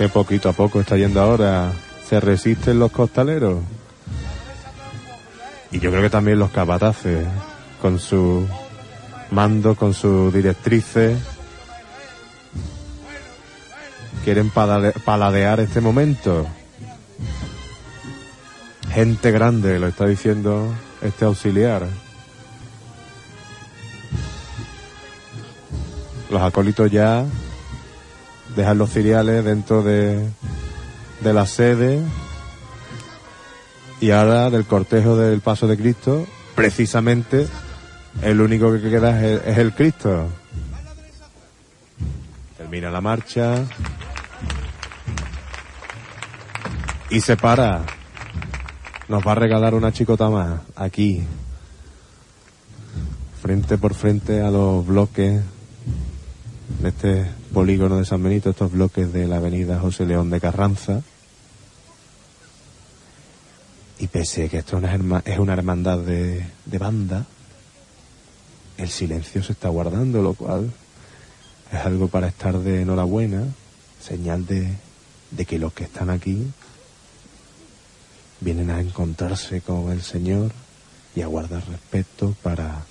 Que 0.01 0.09
poquito 0.09 0.49
a 0.49 0.55
poco 0.55 0.81
está 0.81 0.97
yendo 0.97 1.21
ahora. 1.21 1.73
Se 2.09 2.21
resisten 2.21 2.79
los 2.79 2.91
costaleros. 2.91 3.59
Y 5.71 5.79
yo 5.79 5.91
creo 5.91 6.01
que 6.01 6.09
también 6.09 6.39
los 6.39 6.51
capataces, 6.51 7.27
con 7.83 7.99
su 7.99 8.47
mando, 9.31 9.75
con 9.75 9.93
sus 9.93 10.33
directrices, 10.33 11.19
quieren 14.25 14.51
palade- 14.51 14.95
paladear 15.05 15.61
este 15.61 15.83
momento. 15.83 16.47
Gente 18.91 19.31
grande, 19.33 19.79
lo 19.79 19.87
está 19.87 20.07
diciendo 20.07 20.73
este 21.03 21.27
auxiliar. 21.27 21.87
Los 26.31 26.41
acólitos 26.41 26.91
ya 26.91 27.27
dejan 28.57 28.79
los 28.79 28.91
cereales 28.91 29.45
dentro 29.45 29.83
de, 29.83 30.29
de 31.21 31.33
la 31.33 31.47
sede 31.47 32.01
y 34.01 34.11
ahora 34.11 34.51
del 34.51 34.65
cortejo 34.65 35.17
del 35.17 35.41
paso 35.41 35.67
de 35.67 35.77
Cristo, 35.77 36.27
precisamente 36.55 37.47
el 38.23 38.41
único 38.41 38.73
que 38.73 38.91
queda 38.91 39.19
es 39.19 39.25
el, 39.25 39.51
es 39.51 39.59
el 39.59 39.75
Cristo. 39.75 40.29
Termina 42.57 42.91
la 42.91 43.01
marcha 43.01 43.65
y 47.11 47.21
se 47.21 47.37
para. 47.37 47.85
Nos 49.09 49.27
va 49.27 49.33
a 49.33 49.35
regalar 49.35 49.75
una 49.75 49.93
chicota 49.93 50.31
más 50.31 50.61
aquí, 50.77 51.23
frente 53.43 53.77
por 53.77 53.95
frente 53.95 54.41
a 54.41 54.51
los 54.51 54.87
bloques 54.87 55.43
de 56.81 56.89
este 56.89 57.40
polígono 57.53 57.99
de 57.99 58.05
San 58.05 58.23
Benito, 58.23 58.51
estos 58.51 58.71
bloques 58.71 59.13
de 59.13 59.27
la 59.27 59.37
avenida 59.37 59.81
José 59.81 60.07
León 60.07 60.31
de 60.31 60.41
Carranza. 60.41 61.03
Y 63.99 64.07
pese 64.07 64.45
a 64.45 64.49
que 64.49 64.59
esto 64.59 64.79
es 64.79 65.39
una, 65.39 65.53
hermandad 65.53 65.99
de, 65.99 66.47
de 66.65 66.79
banda, 66.79 67.27
el 68.79 68.89
silencio 68.89 69.43
se 69.43 69.53
está 69.53 69.69
guardando, 69.69 70.23
lo 70.23 70.35
cual 70.35 70.73
es 71.73 71.79
algo 71.81 72.09
para 72.09 72.29
estar 72.29 72.59
de 72.59 72.83
enhorabuena, 72.83 73.45
señal 74.01 74.47
de, 74.47 74.77
de 75.31 75.45
que 75.45 75.59
los 75.59 75.73
que 75.73 75.85
están 75.85 76.09
aquí 76.09 76.47
vienen 78.41 78.71
a 78.71 78.81
encontrarse 78.81 79.61
con 79.61 79.91
el 79.91 80.03
Señor 80.03 80.53
y 81.15 81.21
a 81.21 81.27
guardar 81.27 81.69
respeto 81.69 82.35
para 82.43 82.87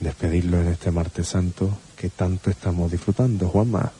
despedirlo 0.00 0.60
en 0.60 0.68
este 0.68 0.90
martes 0.90 1.28
santo 1.28 1.78
que 1.98 2.10
tanto 2.10 2.50
estamos 2.50 2.90
disfrutando, 2.90 3.48
Juanma. 3.48 3.92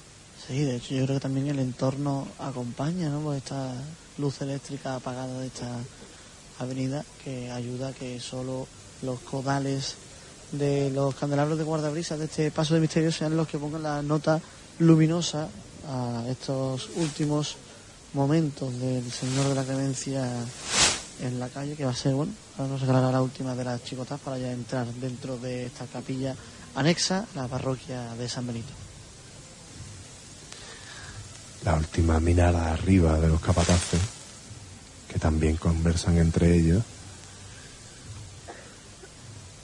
Sí, 0.47 0.63
de 0.63 0.77
hecho 0.77 0.95
yo 0.95 1.05
creo 1.05 1.17
que 1.17 1.23
también 1.23 1.49
el 1.49 1.59
entorno 1.59 2.29
acompaña, 2.39 3.09
¿no? 3.09 3.21
Pues 3.21 3.39
esta 3.39 3.75
luz 4.19 4.41
eléctrica 4.41 4.95
apagada 4.95 5.41
de 5.41 5.49
esta 5.49 5.69
avenida 6.61 7.05
que 7.25 7.51
ayuda 7.51 7.89
a 7.89 7.93
que 7.93 8.21
solo 8.21 8.67
los 9.03 9.19
codales 9.21 9.97
de 10.53 10.91
los 10.91 11.15
candelabros 11.17 11.59
de 11.59 11.65
guardabrisas 11.65 12.19
de 12.19 12.25
este 12.27 12.51
paso 12.51 12.75
de 12.75 12.81
misterio 12.81 13.13
sean 13.13 13.37
los 13.37 13.49
que 13.49 13.59
pongan 13.59 13.83
la 13.83 14.01
nota 14.03 14.41
luminosa 14.79 15.49
a 15.89 16.25
estos 16.29 16.89
últimos 16.97 17.57
momentos 18.15 18.79
del 18.79 19.11
Señor 19.11 19.49
de 19.49 19.55
la 19.55 19.65
Clemencia 19.65 20.27
en 21.21 21.41
la 21.41 21.49
calle, 21.49 21.75
que 21.75 21.85
va 21.85 21.91
a 21.91 21.97
ser, 21.97 22.15
bueno, 22.15 22.33
ahora 22.57 22.73
nos 22.73 22.81
regalará 22.81 23.13
la 23.13 23.23
última 23.23 23.55
de 23.55 23.65
las 23.65 23.83
chicotas 23.85 24.21
para 24.21 24.39
ya 24.39 24.53
entrar 24.53 24.87
dentro 24.87 25.37
de 25.37 25.67
esta 25.67 25.85
capilla 25.87 26.35
anexa 26.75 27.27
la 27.35 27.47
parroquia 27.49 28.15
de 28.15 28.29
San 28.29 28.47
Benito. 28.47 28.73
La 31.65 31.75
última 31.75 32.21
mirada 32.21 32.73
arriba 32.73 33.19
de 33.19 33.29
los 33.29 33.41
capataces, 33.41 34.01
que 35.09 35.19
también 35.19 35.57
conversan 35.57 36.19
entre 36.19 36.55
ellos. 36.55 36.83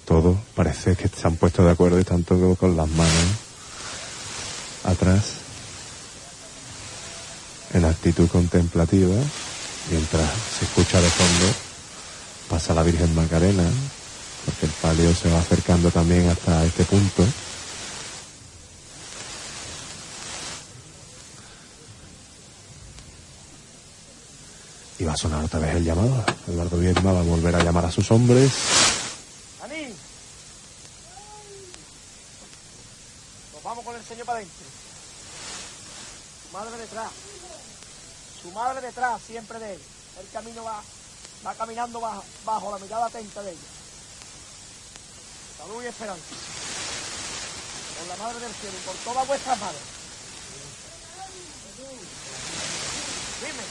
Todos 0.05 0.37
parece 0.55 0.97
que 0.97 1.09
se 1.09 1.27
han 1.27 1.37
puesto 1.37 1.65
de 1.65 1.71
acuerdo 1.71 1.99
y 1.99 2.05
todos 2.05 2.59
con 2.59 2.77
las 2.77 2.89
manos 2.89 3.45
atrás, 4.85 5.35
en 7.73 7.85
actitud 7.85 8.29
contemplativa, 8.29 9.17
mientras 9.91 10.31
se 10.59 10.65
escucha 10.65 11.01
de 11.01 11.09
fondo, 11.09 11.55
pasa 12.49 12.75
la 12.75 12.83
Virgen 12.83 13.15
Macarena, 13.15 13.65
porque 14.45 14.67
el 14.67 14.73
palio 14.73 15.15
se 15.15 15.31
va 15.31 15.39
acercando 15.39 15.91
también 15.91 16.29
hasta 16.29 16.65
este 16.65 16.85
punto. 16.85 17.25
Y 24.99 25.05
va 25.05 25.13
a 25.13 25.17
sonar 25.17 25.45
otra 25.45 25.59
vez 25.61 25.75
el 25.77 25.85
llamado. 25.85 26.25
Eduardo 26.47 26.79
Viedma 26.79 27.13
va 27.13 27.21
a 27.21 27.25
volver 27.25 27.55
a 27.57 27.65
llamar 27.65 27.87
a 27.87 27.91
sus 27.91 28.11
hombres. 28.11 28.53
¡Aní! 29.63 29.95
Nos 33.53 33.63
vamos 33.63 33.85
con 33.85 33.97
el 33.97 34.05
señor 34.05 34.27
para 34.27 34.39
adentro. 34.39 34.67
Su 36.43 36.53
madre 36.57 36.79
detrás. 36.79 37.11
Su 38.43 38.51
madre 38.53 38.81
detrás, 38.87 39.21
siempre 39.27 39.59
de 39.59 39.75
él. 39.75 39.81
El 40.21 40.29
camino 40.33 40.63
va, 40.63 40.81
va 41.45 41.55
caminando 41.55 42.01
bajo, 42.01 42.25
bajo 42.45 42.71
la 42.71 42.79
mirada 42.79 43.07
atenta 43.07 43.43
de 43.43 43.51
ella. 43.51 43.84
Salud 45.65 45.83
y 45.83 45.87
esperanza. 45.87 46.23
Por 47.99 48.07
la 48.07 48.17
madre 48.23 48.39
del 48.41 48.53
cielo 48.53 48.77
y 48.77 48.85
por 48.85 48.95
todas 48.97 49.27
vuestras 49.27 49.59
madres. 49.59 49.81
Dime. 53.41 53.65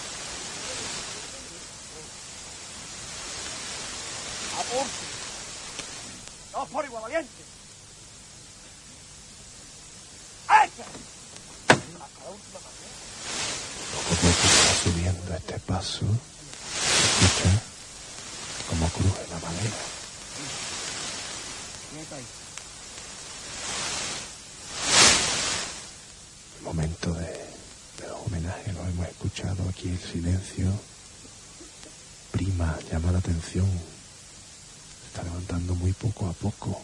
Apurte. 4.60 5.06
Todos 6.51 6.69
por 6.69 6.86
igual, 6.86 7.03
valiente. 7.03 7.29
¡Echa! 10.45 10.86
Hasta 11.67 12.23
la 12.23 12.32
última 12.32 12.60
mano. 12.60 12.73
Poco 13.93 14.10
a 14.10 14.15
poco 14.15 14.47
está 14.47 14.84
subiendo 14.84 15.36
este 15.36 15.60
paso. 15.60 16.06
Escucha 17.21 17.62
cómo 18.67 18.89
cruje 18.89 19.27
la 19.29 19.39
madera. 19.47 19.92
Momento 26.63 27.13
de, 27.13 27.27
de 27.27 28.08
los 28.08 28.19
homenajes 28.25 28.73
lo 28.73 28.82
hemos 28.88 29.08
escuchado 29.08 29.69
aquí 29.69 29.89
en 29.89 29.99
silencio. 29.99 30.71
Prima, 32.32 32.79
llama 32.91 33.12
la 33.12 33.19
atención. 33.19 33.67
Se 33.69 35.08
está 35.08 35.23
levantando 35.23 35.75
muy 35.75 35.93
poco 35.93 36.27
a 36.27 36.34
poco. 36.34 36.82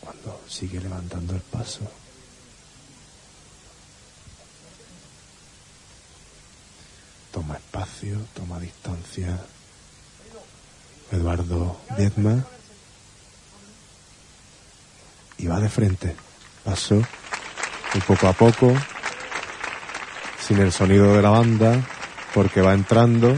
Cuando 0.00 0.40
sigue 0.48 0.80
levantando 0.80 1.34
el 1.34 1.40
paso. 1.42 1.80
Toma 7.30 7.54
espacio, 7.54 8.18
toma 8.34 8.58
distancia. 8.58 9.38
Eduardo 11.12 11.80
Diezma. 11.96 12.44
Y 15.38 15.46
va 15.46 15.60
de 15.60 15.68
frente. 15.68 16.16
Paso. 16.64 17.00
Y 17.94 18.00
poco 18.00 18.26
a 18.26 18.32
poco. 18.32 18.74
Sin 20.44 20.58
el 20.58 20.72
sonido 20.72 21.14
de 21.14 21.22
la 21.22 21.30
banda. 21.30 21.80
Porque 22.34 22.60
va 22.60 22.74
entrando 22.74 23.36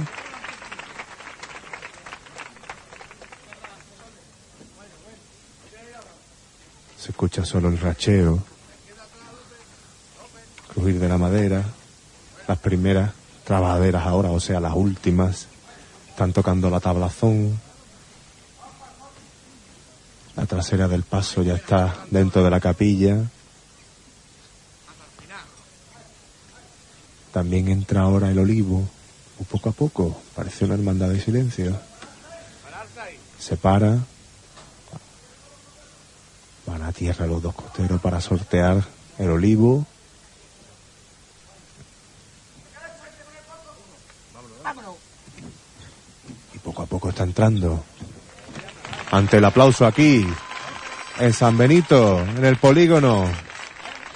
escucha 7.24 7.46
solo 7.46 7.68
el 7.68 7.78
racheo. 7.78 8.42
Crujir 10.74 11.00
de 11.00 11.08
la 11.08 11.16
madera. 11.16 11.64
Las 12.46 12.58
primeras 12.58 13.12
trabajaderas 13.44 14.06
ahora, 14.06 14.30
o 14.30 14.40
sea, 14.40 14.60
las 14.60 14.74
últimas. 14.74 15.46
Están 16.10 16.34
tocando 16.34 16.68
la 16.68 16.80
tablazón. 16.80 17.58
La 20.37 20.44
trasera 20.44 20.87
del 20.87 21.02
paso 21.02 21.42
ya 21.42 21.54
está 21.54 22.04
dentro 22.10 22.44
de 22.44 22.50
la 22.50 22.60
capilla. 22.60 23.16
También 27.32 27.68
entra 27.68 28.02
ahora 28.02 28.30
el 28.30 28.38
olivo, 28.38 28.87
muy 29.38 29.46
poco 29.50 29.70
a 29.70 29.72
poco, 29.72 30.20
parece 30.37 30.66
una 30.66 30.74
hermandad 30.74 31.08
de 31.08 31.20
silencio. 31.20 31.80
Se 33.38 33.56
para. 33.56 33.98
Van 36.66 36.83
a 36.83 36.92
tierra 36.92 37.27
los 37.27 37.42
dos 37.42 37.55
costeros 37.55 38.00
para 38.00 38.20
sortear 38.20 38.83
el 39.18 39.31
olivo. 39.31 39.87
Y 46.55 46.59
poco 46.59 46.83
a 46.83 46.87
poco 46.87 47.11
está 47.11 47.24
entrando. 47.24 47.85
Ante 49.11 49.37
el 49.37 49.44
aplauso 49.44 49.87
aquí, 49.87 50.27
en 51.18 51.33
San 51.33 51.57
Benito, 51.57 52.20
en 52.20 52.44
el 52.44 52.57
polígono, 52.57 53.27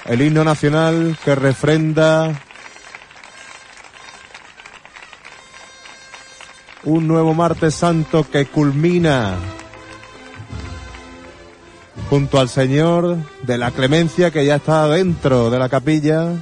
el 0.06 0.22
himno 0.22 0.42
nacional 0.42 1.18
que 1.24 1.34
refrenda 1.34 2.42
un 6.84 7.06
nuevo 7.06 7.34
martes 7.34 7.74
santo 7.74 8.28
que 8.28 8.46
culmina 8.46 9.36
junto 12.08 12.40
al 12.40 12.48
Señor 12.48 13.18
de 13.42 13.58
la 13.58 13.70
clemencia 13.70 14.30
que 14.30 14.44
ya 14.44 14.56
está 14.56 14.88
dentro 14.88 15.50
de 15.50 15.58
la 15.58 15.68
capilla. 15.68 16.32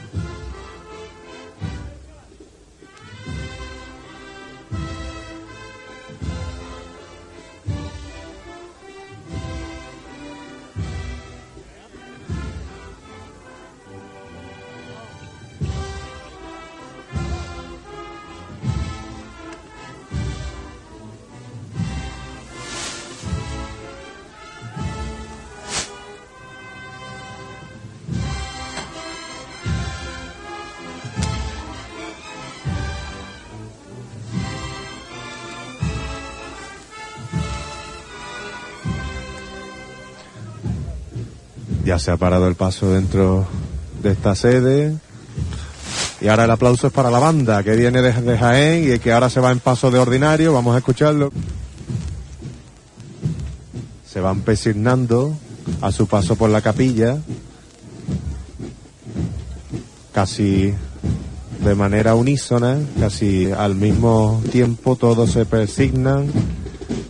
Se 42.06 42.12
ha 42.12 42.16
parado 42.16 42.46
el 42.46 42.54
paso 42.54 42.92
dentro 42.92 43.48
de 44.00 44.12
esta 44.12 44.36
sede. 44.36 44.96
Y 46.20 46.28
ahora 46.28 46.44
el 46.44 46.50
aplauso 46.52 46.86
es 46.86 46.92
para 46.92 47.10
la 47.10 47.18
banda 47.18 47.64
que 47.64 47.74
viene 47.74 48.00
desde 48.00 48.38
Jaén 48.38 48.94
y 48.94 49.00
que 49.00 49.12
ahora 49.12 49.28
se 49.28 49.40
va 49.40 49.50
en 49.50 49.58
paso 49.58 49.90
de 49.90 49.98
ordinario. 49.98 50.52
Vamos 50.52 50.76
a 50.76 50.78
escucharlo. 50.78 51.32
Se 54.08 54.20
van 54.20 54.42
pesignando 54.42 55.36
a 55.80 55.90
su 55.90 56.06
paso 56.06 56.36
por 56.36 56.48
la 56.48 56.60
capilla. 56.60 57.18
Casi 60.12 60.72
de 61.64 61.74
manera 61.74 62.14
unísona, 62.14 62.78
casi 63.00 63.50
al 63.50 63.74
mismo 63.74 64.40
tiempo 64.52 64.94
todos 64.94 65.32
se 65.32 65.44
persignan. 65.44 66.30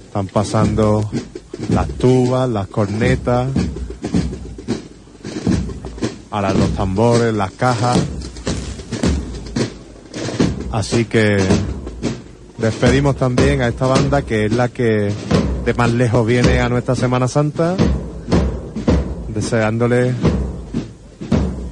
Están 0.07 0.29
pasando 0.29 1.11
las 1.69 1.87
tubas, 1.87 2.49
las 2.49 2.67
cornetas, 2.69 3.49
ahora 6.37 6.53
los 6.53 6.71
tambores, 6.75 7.33
las 7.33 7.51
cajas. 7.53 7.99
Así 10.71 11.07
que 11.07 11.39
despedimos 12.59 13.17
también 13.17 13.63
a 13.63 13.69
esta 13.69 13.87
banda 13.87 14.21
que 14.21 14.45
es 14.45 14.53
la 14.53 14.69
que 14.69 15.11
de 15.65 15.75
más 15.75 15.91
lejos 15.93 16.27
viene 16.27 16.61
a 16.61 16.69
nuestra 16.69 16.95
Semana 16.95 17.27
Santa, 17.27 17.75
deseándole 19.29 20.13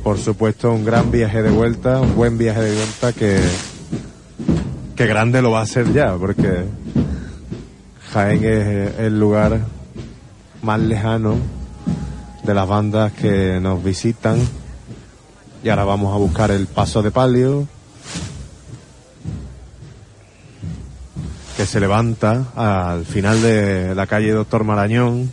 por 0.03 0.17
supuesto 0.17 0.73
un 0.73 0.87
gran 0.87 1.11
viaje 1.11 1.43
de 1.43 1.51
vuelta, 1.51 2.01
un 2.01 2.15
buen 2.17 2.39
viaje 2.39 2.63
de 2.63 2.75
vuelta 2.75 3.13
que, 3.13 3.39
que 4.97 5.07
grande 5.07 5.43
lo 5.43 5.51
va 5.51 5.61
a 5.61 5.67
ser 5.67 5.93
ya, 5.93 6.15
porque 6.15 6.65
Jaén 8.13 8.43
es 8.43 8.99
el 8.99 9.21
lugar 9.21 9.61
más 10.63 10.81
lejano 10.81 11.37
de 12.45 12.55
las 12.55 12.69
bandas 12.69 13.13
que 13.13 13.59
nos 13.61 13.83
visitan. 13.83 14.39
Y 15.63 15.69
ahora 15.71 15.85
vamos 15.85 16.15
a 16.15 16.19
buscar 16.19 16.51
el 16.51 16.67
paso 16.67 17.03
de 17.03 17.11
palio. 17.11 17.67
Que 21.57 21.65
se 21.65 21.81
levanta 21.81 22.45
al 22.55 23.07
final 23.07 23.41
de 23.41 23.95
la 23.95 24.07
calle 24.07 24.33
Doctor 24.33 24.65
Marañón. 24.65 25.33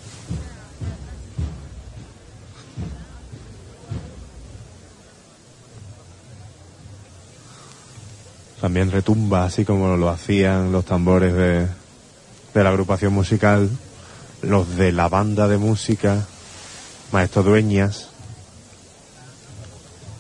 También 8.62 8.91
retumba 8.91 9.43
así 9.43 9.65
como 9.65 9.97
lo 9.97 10.08
hacían 10.10 10.71
los 10.71 10.86
tambores 10.86 11.34
de, 11.34 11.67
de 12.54 12.63
la 12.63 12.69
agrupación 12.69 13.12
musical, 13.12 13.67
los 14.43 14.78
de 14.78 14.91
la 14.91 15.10
banda 15.10 15.47
de 15.47 15.58
música 15.58 16.28
Maestro 17.12 17.43
Dueñas, 17.43 18.08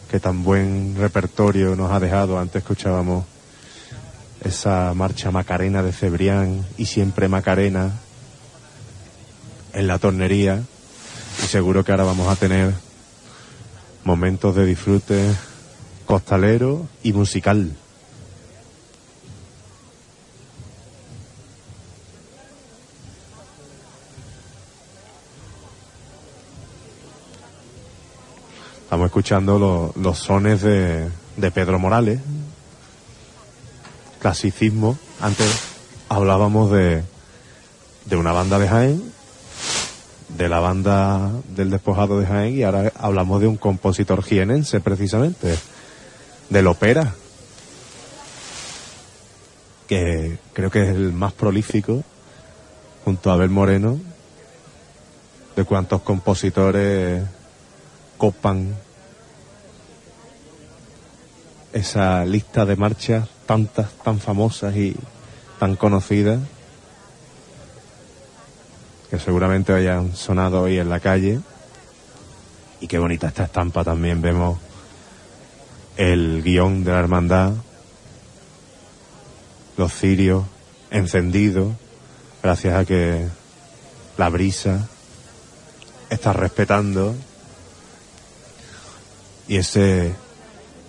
que 0.09 0.19
tan 0.19 0.43
buen 0.43 0.97
repertorio 0.97 1.73
nos 1.77 1.89
ha 1.89 2.01
dejado. 2.01 2.37
Antes 2.37 2.63
escuchábamos 2.63 3.23
esa 4.43 4.93
marcha 4.93 5.31
Macarena 5.31 5.83
de 5.83 5.93
Cebrián 5.93 6.65
y 6.77 6.87
siempre 6.87 7.29
Macarena 7.29 7.91
en 9.71 9.87
la 9.87 9.99
tornería. 9.99 10.61
Y 11.41 11.47
seguro 11.47 11.85
que 11.85 11.91
ahora 11.91 12.03
vamos 12.03 12.27
a 12.27 12.35
tener 12.35 12.73
momentos 14.03 14.53
de 14.55 14.65
disfrute 14.65 15.33
costalero 16.05 16.87
y 17.03 17.13
musical. 17.13 17.71
Estamos 28.91 29.05
escuchando 29.05 29.57
lo- 29.57 29.93
los 29.95 30.17
sones 30.19 30.61
de, 30.63 31.07
de 31.37 31.51
Pedro 31.51 31.79
Morales, 31.79 32.19
clasicismo. 34.19 34.97
Antes 35.21 35.47
hablábamos 36.09 36.71
de, 36.71 37.01
de 38.03 38.15
una 38.17 38.33
banda 38.33 38.59
de 38.59 38.67
Jaén, 38.67 39.13
de 40.27 40.49
la 40.49 40.59
banda 40.59 41.31
del 41.55 41.69
despojado 41.69 42.19
de 42.19 42.25
Jaén, 42.25 42.57
y 42.57 42.63
ahora 42.63 42.91
hablamos 42.99 43.39
de 43.39 43.47
un 43.47 43.55
compositor 43.55 44.23
jienense, 44.23 44.81
precisamente, 44.81 45.57
del 46.49 46.67
ópera, 46.67 47.13
que 49.87 50.37
creo 50.51 50.69
que 50.69 50.83
es 50.83 50.89
el 50.89 51.13
más 51.13 51.31
prolífico, 51.31 52.03
junto 53.05 53.29
a 53.31 53.35
Abel 53.35 53.51
Moreno, 53.51 53.97
de 55.55 55.63
cuantos 55.63 56.01
compositores 56.01 57.23
copan 58.21 58.75
esa 61.73 62.23
lista 62.23 62.67
de 62.67 62.75
marchas 62.75 63.27
tantas, 63.47 63.89
tan 64.03 64.19
famosas 64.19 64.75
y 64.75 64.95
tan 65.57 65.75
conocidas 65.75 66.39
que 69.09 69.17
seguramente 69.17 69.73
hayan 69.73 70.15
sonado 70.15 70.61
hoy 70.61 70.77
en 70.77 70.89
la 70.89 70.99
calle. 70.99 71.39
Y 72.79 72.85
qué 72.85 72.99
bonita 72.99 73.29
esta 73.29 73.45
estampa 73.45 73.83
también. 73.83 74.21
Vemos 74.21 74.59
el 75.97 76.43
guion 76.43 76.83
de 76.83 76.91
la 76.91 76.99
hermandad 76.99 77.53
los 79.77 79.91
cirios 79.95 80.43
encendidos, 80.91 81.73
gracias 82.43 82.75
a 82.75 82.85
que 82.85 83.27
la 84.15 84.29
brisa 84.29 84.87
está 86.11 86.33
respetando 86.33 87.15
y 89.51 89.57
ese 89.57 90.13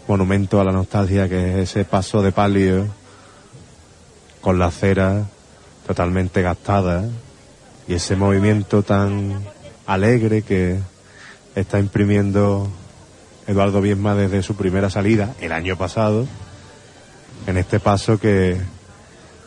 monumento 0.07 0.61
a 0.61 0.65
la 0.65 0.71
nostalgia 0.71 1.29
que 1.29 1.51
es 1.51 1.71
ese 1.71 1.85
paso 1.85 2.23
de 2.23 2.31
palio 2.31 2.87
con 4.41 4.61
la 4.61 4.71
cera 4.71 5.25
totalmente 5.85 6.43
gastada 6.43 7.09
y 7.89 7.95
ese 7.95 8.15
movimiento 8.15 8.85
tan 8.85 9.43
alegre 9.85 10.43
que 10.43 10.79
está 11.57 11.81
imprimiendo 11.81 12.69
Eduardo 13.49 13.81
Viesma 13.81 14.15
desde 14.15 14.45
su 14.45 14.55
primera 14.55 14.91
salida 14.91 15.35
el 15.41 15.51
año 15.51 15.77
pasado 15.77 16.29
en 17.49 17.57
este 17.57 17.81
paso 17.81 18.21
que, 18.21 18.61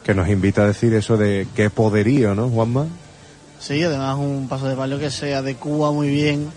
que 0.04 0.14
nos 0.14 0.28
invita 0.28 0.64
a 0.64 0.68
decir 0.68 0.94
eso 0.94 1.16
de 1.16 1.48
qué 1.56 1.70
poderío, 1.70 2.36
¿no, 2.36 2.50
Juanma? 2.50 2.88
Sí, 3.62 3.82
además 3.82 4.18
un 4.18 4.50
paso 4.50 4.68
de 4.68 4.76
palio 4.76 5.00
que 5.00 5.10
se 5.10 5.34
adecua 5.34 5.94
muy 5.94 6.10
bien 6.10 6.52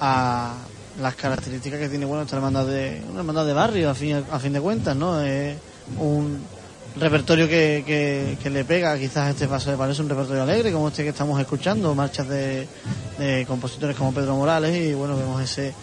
a 0.00 0.52
las 1.00 1.14
características 1.14 1.80
que 1.80 1.88
tiene 1.88 2.04
bueno 2.04 2.22
esta 2.22 2.36
hermandad 2.36 2.66
de 2.66 3.02
una 3.10 3.20
hermandad 3.20 3.46
de 3.46 3.52
barrio 3.52 3.90
a 3.90 3.94
fin 3.94 4.24
a 4.30 4.38
fin 4.38 4.52
de 4.52 4.60
cuentas, 4.60 4.96
¿no? 4.96 5.20
Es 5.20 5.56
un 5.98 6.40
repertorio 6.96 7.48
que, 7.48 8.36
que, 8.40 8.50
le 8.50 8.64
pega 8.64 8.96
quizás 8.96 9.30
este 9.30 9.48
paso 9.48 9.76
de 9.76 9.90
es 9.90 9.98
un 9.98 10.08
repertorio 10.08 10.44
alegre 10.44 10.70
como 10.70 10.88
este 10.88 11.02
que 11.02 11.08
estamos 11.08 11.40
escuchando, 11.40 11.94
marchas 11.94 12.28
de, 12.28 12.68
de 13.18 13.44
compositores 13.46 13.96
como 13.96 14.12
Pedro 14.14 14.36
Morales 14.36 14.76
y 14.76 14.94
bueno 14.94 15.16
vemos 15.16 15.42
ese 15.42 15.74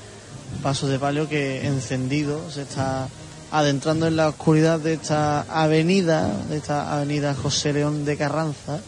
paso 0.63 0.87
de 0.87 0.99
palio 0.99 1.27
que 1.27 1.65
encendido 1.65 2.49
se 2.49 2.61
está 2.61 3.09
adentrando 3.51 4.07
en 4.07 4.15
la 4.15 4.29
oscuridad 4.29 4.79
de 4.79 4.93
esta 4.93 5.41
avenida, 5.41 6.31
de 6.49 6.57
esta 6.57 6.93
avenida 6.93 7.35
José 7.35 7.73
León 7.73 8.05
de 8.05 8.15
Carranza 8.15 8.79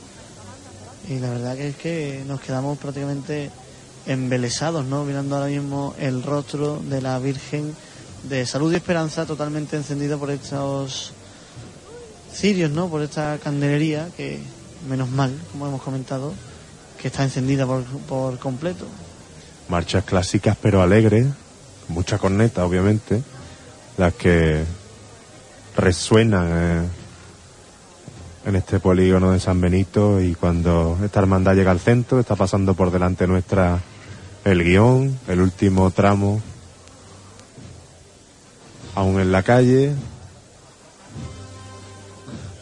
y 1.10 1.20
la 1.20 1.30
verdad 1.30 1.58
que 1.58 1.70
es 1.70 1.76
que 1.76 2.24
nos 2.26 2.40
quedamos 2.40 2.78
prácticamente 2.78 3.52
embelesados, 4.06 4.86
¿no? 4.86 5.06
Mirando 5.06 5.36
ahora 5.36 5.48
mismo 5.48 5.96
el 6.00 6.24
rostro 6.24 6.82
de 6.90 7.02
la 7.02 7.20
Virgen 7.20 7.76
de 8.24 8.46
Salud 8.46 8.72
y 8.72 8.76
Esperanza 8.76 9.26
totalmente 9.26 9.76
encendido 9.76 10.18
por 10.18 10.32
estos 10.32 11.14
cirios, 12.34 12.72
¿no? 12.72 12.90
Por 12.90 13.02
esta 13.02 13.38
candelería 13.44 14.10
que, 14.16 14.40
menos 14.90 15.10
mal, 15.10 15.32
como 15.52 15.68
hemos 15.68 15.82
comentado, 15.82 16.34
que 17.02 17.08
está 17.08 17.24
encendida 17.24 17.66
por, 17.66 17.84
por 17.84 18.40
completo. 18.40 18.86
Marchas 19.70 20.04
clásicas 20.04 20.58
pero 20.62 20.82
alegres, 20.82 21.28
mucha 21.88 22.18
corneta 22.18 22.66
obviamente, 22.66 23.22
las 23.98 24.14
que 24.14 24.64
resuenan 25.76 26.50
eh, 26.52 26.88
en 28.46 28.56
este 28.56 28.80
polígono 28.80 29.32
de 29.32 29.40
San 29.40 29.60
Benito 29.62 30.22
y 30.22 30.36
cuando 30.36 30.98
esta 31.04 31.20
hermandad 31.20 31.56
llega 31.56 31.72
al 31.72 31.80
centro 31.80 32.20
está 32.20 32.36
pasando 32.36 32.74
por 32.74 32.92
delante 32.92 33.26
nuestra 33.26 33.82
el 34.46 34.64
guion, 34.64 35.20
el 35.28 35.42
último 35.42 35.90
tramo 35.92 36.42
aún 38.96 39.20
en 39.20 39.32
la 39.32 39.44
calle 39.44 39.94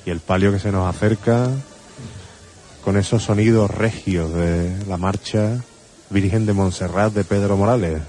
y 0.05 0.09
el 0.09 0.19
palio 0.19 0.51
que 0.51 0.59
se 0.59 0.71
nos 0.71 0.93
acerca 0.93 1.49
con 2.83 2.97
esos 2.97 3.23
sonidos 3.23 3.71
regios 3.71 4.33
de 4.33 4.85
la 4.87 4.97
marcha 4.97 5.63
Virgen 6.09 6.45
de 6.45 6.53
Montserrat 6.53 7.13
de 7.13 7.23
Pedro 7.23 7.57
Morales. 7.57 8.01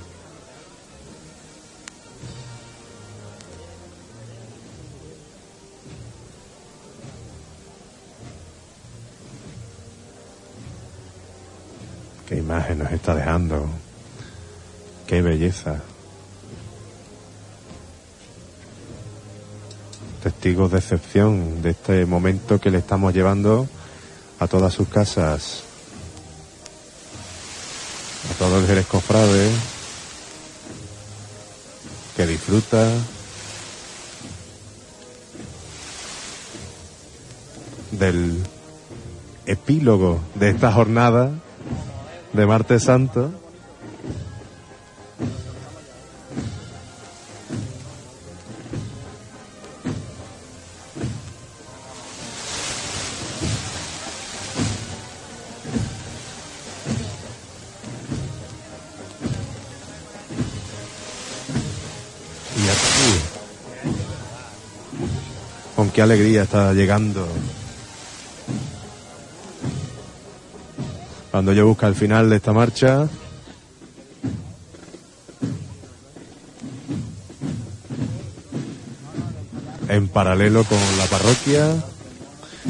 Qué 12.33 12.39
imagen 12.39 12.79
nos 12.79 12.91
está 12.91 13.15
dejando. 13.15 13.69
Qué 15.07 15.21
belleza. 15.21 15.83
Testigos 20.23 20.73
de 20.73 20.79
excepción 20.79 21.61
de 21.61 21.73
este 21.73 22.07
momento 22.07 22.59
que 22.59 22.71
le 22.71 22.79
estamos 22.79 23.13
llevando 23.13 23.69
a 24.39 24.49
todas 24.49 24.73
sus 24.73 24.89
casas. 24.89 25.63
A 28.31 28.39
todos 28.39 28.61
los 28.61 28.67
Jerez 28.67 28.87
Cofrade 28.87 29.51
que 32.17 32.27
disfruta 32.27 32.89
del 37.91 38.43
epílogo 39.45 40.19
de 40.35 40.49
esta 40.49 40.73
jornada 40.73 41.31
de 42.33 42.47
Martes 42.47 42.85
Santo. 42.85 43.31
Y 62.57 62.69
aquí, 62.69 63.21
con 65.77 65.91
qué 65.91 66.03
alegría 66.03 66.43
está 66.43 66.73
llegando 66.73 67.27
Cuando 71.33 71.55
yo 71.55 71.67
busca 71.67 71.87
el 71.89 71.95
final 71.95 72.29
de 72.29 72.37
esta 72.37 72.53
marcha. 72.53 73.09
En 79.89 80.09
paralelo 80.09 80.63
con 80.65 80.79
la 80.99 81.07
parroquia 81.07 81.75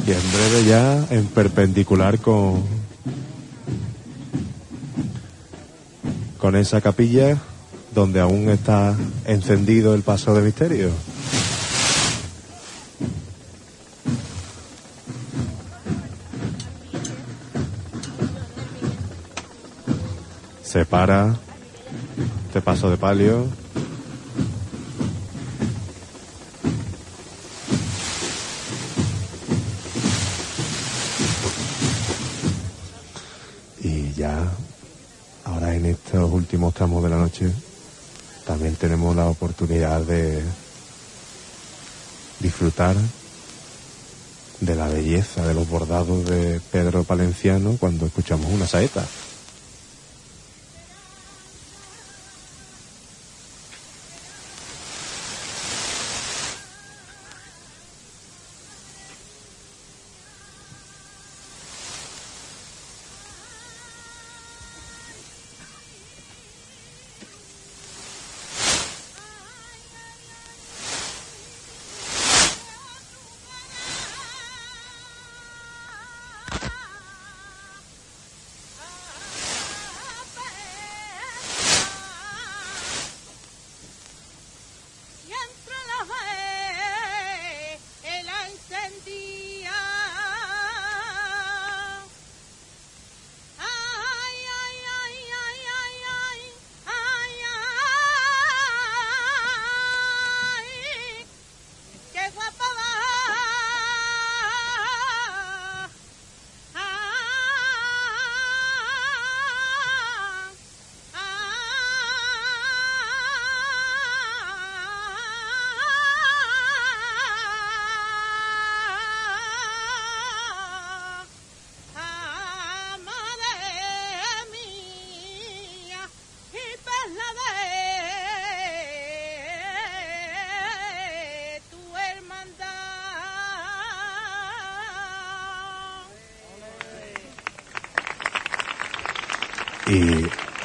y 0.07 0.11
en 0.13 0.33
breve 0.33 0.65
ya 0.65 1.07
en 1.11 1.27
perpendicular 1.27 2.21
con 2.21 2.63
con 6.39 6.55
esa 6.55 6.81
capilla 6.81 7.39
donde 7.93 8.21
aún 8.21 8.49
está 8.49 8.97
encendido 9.27 9.95
el 9.95 10.03
paso 10.03 10.35
de 10.35 10.43
misterio. 10.43 10.91
Para 20.93 21.35
este 22.49 22.61
paso 22.61 22.91
de 22.91 22.99
palio 22.99 23.47
y 33.81 34.13
ya 34.13 34.53
ahora 35.45 35.75
en 35.75 35.87
estos 35.87 36.31
últimos 36.31 36.75
tramos 36.75 37.03
de 37.03 37.09
la 37.09 37.17
noche 37.17 37.51
también 38.47 38.77
tenemos 38.77 39.17
la 39.17 39.29
oportunidad 39.29 40.03
de 40.03 40.43
disfrutar 42.39 42.97
de 44.61 44.75
la 44.75 44.89
belleza 44.89 45.47
de 45.47 45.55
los 45.55 45.67
bordados 45.71 46.27
de 46.27 46.61
Pedro 46.71 47.03
Palenciano 47.05 47.79
cuando 47.81 48.05
escuchamos 48.05 48.53
una 48.53 48.67
saeta. 48.67 49.07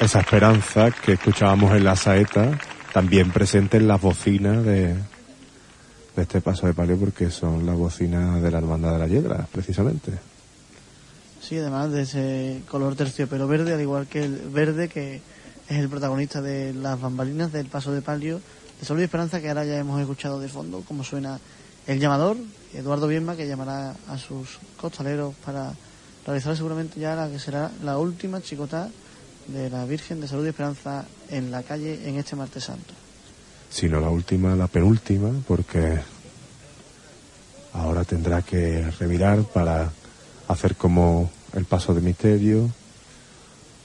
Esa 0.00 0.20
esperanza 0.20 0.90
que 0.90 1.12
escuchábamos 1.14 1.74
en 1.76 1.84
la 1.84 1.96
saeta, 1.96 2.58
también 2.92 3.32
presente 3.32 3.78
en 3.78 3.88
las 3.88 4.00
bocinas 4.00 4.64
de, 4.64 4.94
de 4.94 6.22
este 6.22 6.40
paso 6.40 6.66
de 6.66 6.74
palio, 6.74 6.96
porque 6.96 7.30
son 7.30 7.66
las 7.66 7.76
bocinas 7.76 8.40
de 8.40 8.50
la 8.50 8.58
Hermandad 8.58 8.92
de 8.92 8.98
la 8.98 9.06
Yedra, 9.08 9.46
precisamente. 9.50 10.12
Sí, 11.40 11.58
además 11.58 11.90
de 11.90 12.02
ese 12.02 12.62
color 12.68 12.94
terciopelo 12.94 13.48
verde, 13.48 13.74
al 13.74 13.80
igual 13.80 14.06
que 14.06 14.24
el 14.24 14.36
verde 14.50 14.88
que 14.88 15.20
es 15.68 15.76
el 15.76 15.88
protagonista 15.88 16.40
de 16.40 16.74
las 16.74 17.00
bambalinas 17.00 17.52
del 17.52 17.66
paso 17.66 17.92
de 17.92 18.02
palio 18.02 18.40
de 18.80 18.86
Salud 18.86 19.00
y 19.00 19.04
Esperanza, 19.04 19.40
que 19.40 19.48
ahora 19.48 19.64
ya 19.64 19.78
hemos 19.78 20.00
escuchado 20.00 20.38
de 20.38 20.48
fondo 20.48 20.84
cómo 20.86 21.02
suena 21.02 21.40
el 21.86 21.98
llamador, 21.98 22.36
Eduardo 22.74 23.08
Bienma, 23.08 23.34
que 23.34 23.48
llamará 23.48 23.96
a 24.08 24.18
sus 24.18 24.58
costaleros 24.80 25.34
para 25.44 25.72
realizar 26.24 26.56
seguramente 26.56 27.00
ya 27.00 27.16
la 27.16 27.28
que 27.28 27.38
será 27.38 27.72
la 27.82 27.98
última 27.98 28.40
chicota 28.40 28.90
de 29.48 29.70
la 29.70 29.84
Virgen 29.84 30.20
de 30.20 30.28
Salud 30.28 30.46
y 30.46 30.50
Esperanza 30.50 31.04
en 31.30 31.50
la 31.50 31.62
calle 31.62 32.08
en 32.08 32.16
este 32.16 32.36
martes 32.36 32.64
santo. 32.64 32.94
Si 33.70 33.88
no 33.88 34.00
la 34.00 34.10
última, 34.10 34.54
la 34.54 34.66
penúltima, 34.66 35.30
porque 35.46 35.98
ahora 37.72 38.04
tendrá 38.04 38.42
que 38.42 38.90
revirar 38.98 39.42
para 39.44 39.90
hacer 40.48 40.76
como 40.76 41.30
el 41.54 41.64
paso 41.64 41.94
de 41.94 42.00
misterio, 42.00 42.70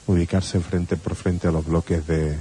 ubicarse 0.08 0.60
frente 0.60 0.98
por 0.98 1.16
frente 1.16 1.48
a 1.48 1.52
los 1.52 1.66
bloques 1.66 2.06
de, 2.08 2.38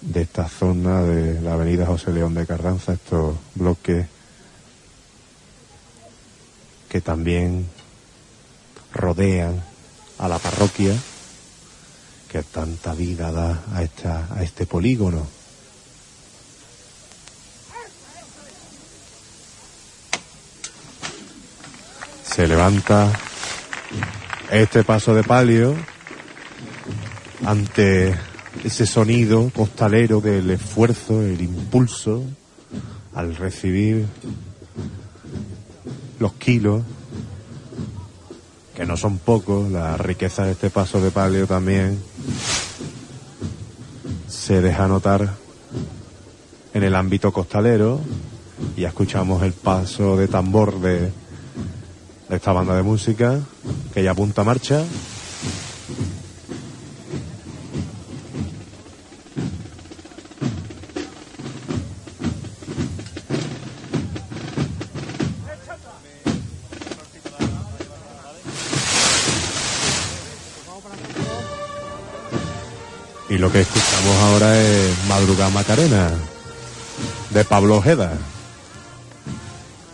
de 0.00 0.20
esta 0.20 0.48
zona 0.48 1.02
de 1.02 1.40
la 1.40 1.54
avenida 1.54 1.86
José 1.86 2.12
León 2.12 2.34
de 2.34 2.46
Carranza, 2.46 2.92
estos 2.92 3.36
bloques 3.54 4.06
que 6.88 7.00
también 7.00 7.66
rodean 8.92 9.62
a 10.18 10.28
la 10.28 10.38
parroquia 10.38 10.94
que 12.28 12.42
tanta 12.42 12.92
vida 12.94 13.32
da 13.32 13.64
a, 13.72 13.82
esta, 13.82 14.28
a 14.34 14.42
este 14.42 14.66
polígono. 14.66 15.26
Se 22.24 22.46
levanta 22.46 23.10
este 24.50 24.84
paso 24.84 25.14
de 25.14 25.24
palio 25.24 25.74
ante 27.44 28.14
ese 28.64 28.86
sonido 28.86 29.50
costalero 29.54 30.20
del 30.20 30.50
esfuerzo, 30.50 31.22
el 31.22 31.40
impulso 31.40 32.24
al 33.14 33.34
recibir 33.36 34.06
los 36.18 36.34
kilos, 36.34 36.82
que 38.78 38.86
no 38.86 38.96
son 38.96 39.18
pocos, 39.18 39.68
la 39.72 39.96
riqueza 39.96 40.44
de 40.44 40.52
este 40.52 40.70
paso 40.70 41.00
de 41.00 41.10
palio 41.10 41.48
también 41.48 42.00
se 44.28 44.60
deja 44.60 44.86
notar 44.86 45.34
en 46.72 46.84
el 46.84 46.94
ámbito 46.94 47.32
costalero. 47.32 48.00
Ya 48.76 48.86
escuchamos 48.86 49.42
el 49.42 49.52
paso 49.52 50.16
de 50.16 50.28
tambor 50.28 50.78
de, 50.78 51.10
de 52.28 52.36
esta 52.36 52.52
banda 52.52 52.76
de 52.76 52.84
música 52.84 53.40
que 53.92 54.04
ya 54.04 54.12
apunta 54.12 54.44
marcha. 54.44 54.84
Lo 73.48 73.52
que 73.52 73.60
escuchamos 73.60 74.16
ahora 74.24 74.60
es 74.60 75.06
Madrugada 75.08 75.48
Macarena, 75.48 76.10
de 77.30 77.44
Pablo 77.44 77.76
Ojeda. 77.76 78.12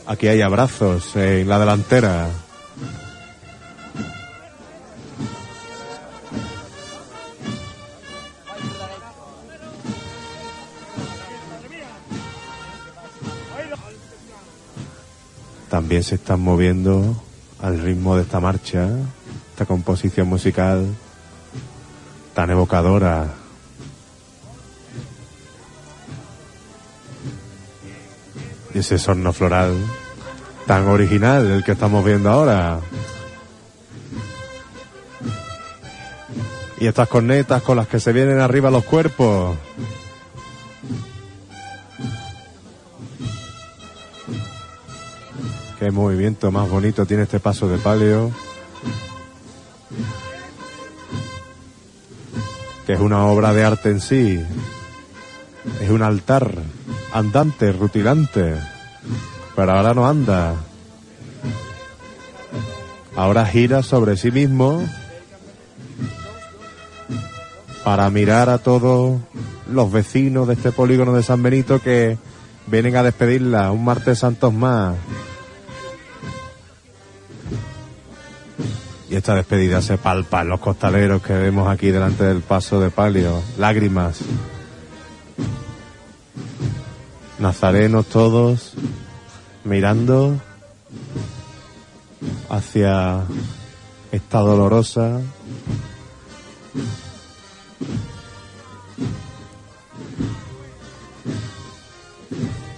Aquí 0.07 0.26
hay 0.26 0.42
abrazos 0.42 1.14
en 1.14 1.48
la 1.48 1.61
delantera. 1.61 2.30
También 15.70 16.02
se 16.02 16.16
están 16.16 16.40
moviendo 16.40 17.22
al 17.62 17.80
ritmo 17.80 18.16
de 18.16 18.22
esta 18.22 18.40
marcha, 18.40 18.88
esta 19.52 19.64
composición 19.64 20.26
musical 20.26 20.88
tan 22.34 22.50
evocadora. 22.50 23.43
Ese 28.79 28.99
sorno 28.99 29.33
floral 29.33 29.75
tan 30.66 30.89
original, 30.89 31.47
el 31.51 31.64
que 31.64 31.72
estamos 31.72 32.05
viendo 32.05 32.31
ahora. 32.31 32.81
Y 36.79 36.87
estas 36.87 37.09
cornetas 37.09 37.62
con 37.62 37.77
las 37.77 37.89
que 37.89 38.01
se 38.01 38.12
vienen 38.12 38.41
arriba 38.41 38.70
los 38.70 38.85
cuerpos. 38.85 39.57
Qué 45.79 45.91
movimiento 45.91 46.51
más 46.51 46.68
bonito 46.68 47.07
tiene 47.07 47.25
este 47.25 47.41
paso 47.41 47.68
de 47.68 47.79
palio. 47.79 48.33
que 52.87 52.93
es 52.93 53.01
una 53.01 53.27
obra 53.27 53.53
de 53.55 53.64
arte 53.64 53.91
en 53.91 54.01
sí. 54.01 54.45
Es 55.81 55.91
un 55.91 56.03
altar 56.03 56.53
andante, 57.12 57.73
rutilante, 57.73 58.57
pero 59.57 59.73
ahora 59.73 59.95
no 59.95 60.07
anda. 60.07 60.55
Ahora 63.17 63.47
gira 63.47 63.83
sobre 63.83 64.17
sí 64.17 64.31
mismo 64.31 64.83
para 67.85 68.11
mirar 68.11 68.49
a 68.51 68.59
todos 68.59 69.21
los 69.71 69.93
vecinos 69.93 70.49
de 70.49 70.55
este 70.55 70.73
polígono 70.73 71.12
de 71.15 71.23
San 71.23 71.43
Benito 71.43 71.81
que 71.81 72.19
vienen 72.67 72.97
a 72.97 73.03
despedirla 73.03 73.71
un 73.71 73.85
martes 73.85 74.19
santos 74.19 74.53
más. 74.53 74.97
Y 79.09 79.17
esta 79.17 79.35
despedida 79.35 79.81
se 79.81 79.97
palpa 79.97 80.43
en 80.43 80.49
los 80.49 80.61
costaleros 80.61 81.23
que 81.23 81.35
vemos 81.35 81.69
aquí 81.69 81.91
delante 81.91 82.25
del 82.25 82.41
paso 82.41 82.81
de 82.81 82.91
palio. 82.91 83.41
Lágrimas. 83.59 84.21
Nazarenos 87.45 88.07
todos 88.07 88.72
mirando 89.64 90.40
hacia 92.49 93.20
esta 94.12 94.38
dolorosa 94.38 95.20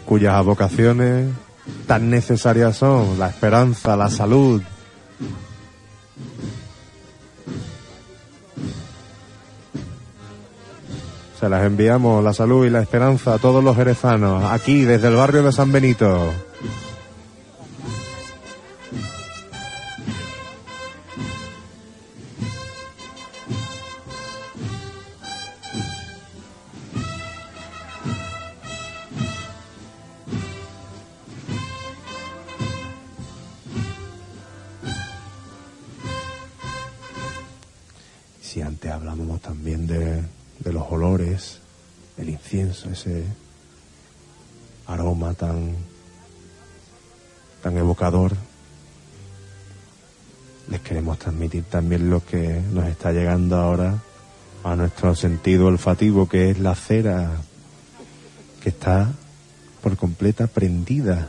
cuyas 0.05 0.45
vocaciones 0.45 1.33
tan 1.87 2.11
necesarias 2.11 2.77
son 2.77 3.21
la 3.21 3.29
esperanza, 3.29 3.97
la 3.97 4.11
salud, 4.11 4.61
Se 11.39 11.49
las 11.49 11.65
enviamos 11.65 12.25
la 12.25 12.33
salud 12.33 12.65
y 12.65 12.71
la 12.71 12.81
esperanza 12.81 13.35
a 13.35 13.39
todos 13.39 13.63
los 13.63 13.77
jerezanos, 13.77 14.45
aquí 14.45 14.85
desde 14.85 15.09
el 15.09 15.17
barrio 15.17 15.43
de 15.43 15.53
San 15.53 15.71
Benito. 15.71 16.33
De, 40.67 40.73
los 40.73 40.91
olores, 40.91 41.61
el 42.19 42.29
incienso, 42.29 42.91
ese 42.91 43.25
aroma 44.87 45.35
tan, 45.35 45.75
tan 47.63 47.77
evocador, 47.77 48.37
les 50.69 50.81
queremos 50.81 51.19
transmitir 51.19 51.65
también 51.65 52.11
lo 52.11 52.25
que 52.25 52.61
nos 52.73 52.87
está 52.87 53.13
llegando 53.13 53.57
ahora 53.57 54.03
a 54.65 54.75
nuestro 54.75 55.15
sentido 55.15 55.67
olfativo, 55.67 56.29
que 56.29 56.51
es 56.51 56.59
la 56.59 56.75
cera, 56.75 57.31
que 58.61 58.71
está 58.71 59.13
por 59.83 59.97
completa 59.97 60.49
prendida. 60.49 61.29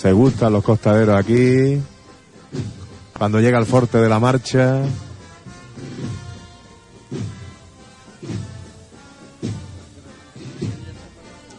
Se 0.00 0.12
gustan 0.12 0.54
los 0.54 0.64
costaderos 0.64 1.14
aquí. 1.14 1.78
Cuando 3.18 3.38
llega 3.38 3.58
el 3.58 3.66
forte 3.66 3.98
de 3.98 4.08
la 4.08 4.18
marcha. 4.18 4.80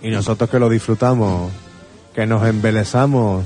Y 0.02 0.10
nosotros 0.10 0.50
que 0.50 0.58
lo 0.58 0.70
disfrutamos, 0.70 1.52
que 2.16 2.26
nos 2.26 2.44
embelezamos 2.48 3.46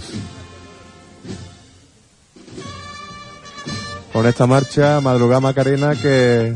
con 4.13 4.25
esta 4.25 4.47
marcha 4.47 5.01
Madrugada 5.01 5.41
Macarena 5.41 5.93
que, 5.93 6.53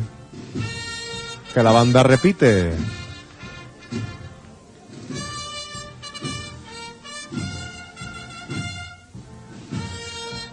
que 1.54 1.62
la 1.62 1.72
banda 1.72 2.04
repite. 2.04 2.72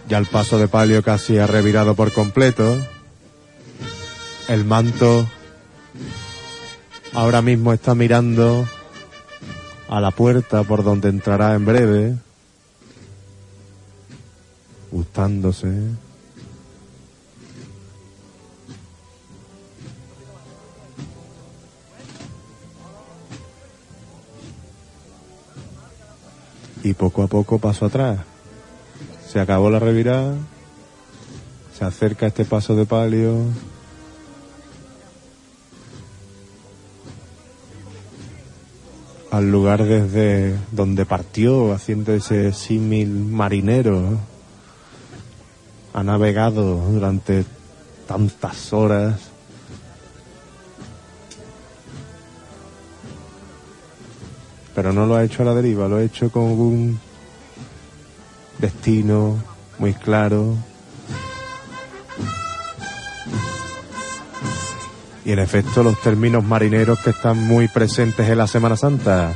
Ya 0.07 0.17
el 0.17 0.25
paso 0.25 0.57
de 0.57 0.69
palio 0.69 1.03
casi 1.03 1.37
ha 1.37 1.47
revirado 1.47 1.93
por 1.93 2.13
completo. 2.13 2.77
El 4.47 4.63
manto 4.63 5.27
ahora 7.13 7.41
mismo 7.41 7.73
está 7.73 7.93
mirando 7.93 8.65
a 9.89 9.99
la 9.99 10.11
puerta 10.11 10.63
por 10.63 10.85
donde 10.85 11.09
entrará 11.09 11.55
en 11.55 11.65
breve, 11.65 12.15
gustándose. 14.91 15.67
Y 26.83 26.93
poco 26.93 27.23
a 27.23 27.27
poco 27.27 27.59
paso 27.59 27.87
atrás. 27.87 28.36
Se 29.37 29.41
acabó 29.41 29.69
la 29.69 29.77
revirada. 29.77 30.33
Se 31.77 31.85
acerca 31.85 32.25
este 32.25 32.43
paso 32.43 32.75
de 32.75 32.87
palio. 32.87 33.35
Al 39.29 39.51
lugar 39.51 39.83
desde 39.83 40.57
donde 40.71 41.05
partió, 41.05 41.71
haciendo 41.71 42.15
ese 42.15 42.51
símil 42.51 43.09
marinero. 43.09 44.17
Ha 45.93 46.01
navegado 46.01 46.77
durante 46.89 47.45
tantas 48.07 48.73
horas. 48.73 49.19
Pero 54.73 54.93
no 54.93 55.05
lo 55.05 55.15
ha 55.15 55.23
hecho 55.23 55.43
a 55.43 55.45
la 55.45 55.53
deriva, 55.53 55.87
lo 55.87 55.97
ha 55.97 56.03
hecho 56.03 56.31
con 56.31 56.43
un 56.43 57.06
destino 58.59 59.37
muy 59.79 59.93
claro. 59.93 60.55
Y 65.25 65.31
en 65.31 65.39
efecto 65.39 65.83
los 65.83 65.99
términos 66.01 66.43
marineros 66.43 66.99
que 66.99 67.09
están 67.09 67.37
muy 67.37 67.67
presentes 67.67 68.29
en 68.29 68.37
la 68.37 68.47
Semana 68.47 68.77
Santa. 68.77 69.33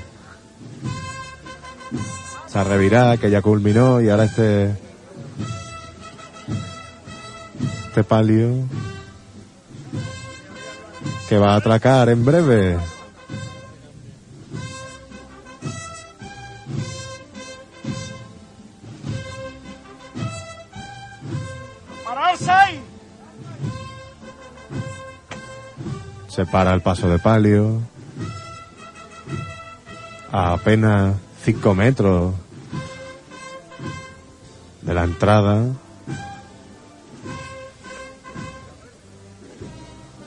Esa 2.47 2.63
revirada 2.63 3.17
que 3.17 3.29
ya 3.29 3.41
culminó 3.41 4.01
y 4.01 4.09
ahora 4.09 4.25
este 4.25 4.75
este 7.87 8.05
palio 8.05 8.53
que 11.27 11.37
va 11.37 11.53
a 11.53 11.57
atracar 11.57 12.07
en 12.07 12.23
breve. 12.23 12.77
Se 26.41 26.47
para 26.47 26.73
el 26.73 26.81
paso 26.81 27.07
de 27.07 27.19
palio. 27.19 27.81
A 30.31 30.53
apenas 30.53 31.15
5 31.43 31.75
metros 31.75 32.33
de 34.81 34.93
la 34.95 35.03
entrada. 35.03 35.67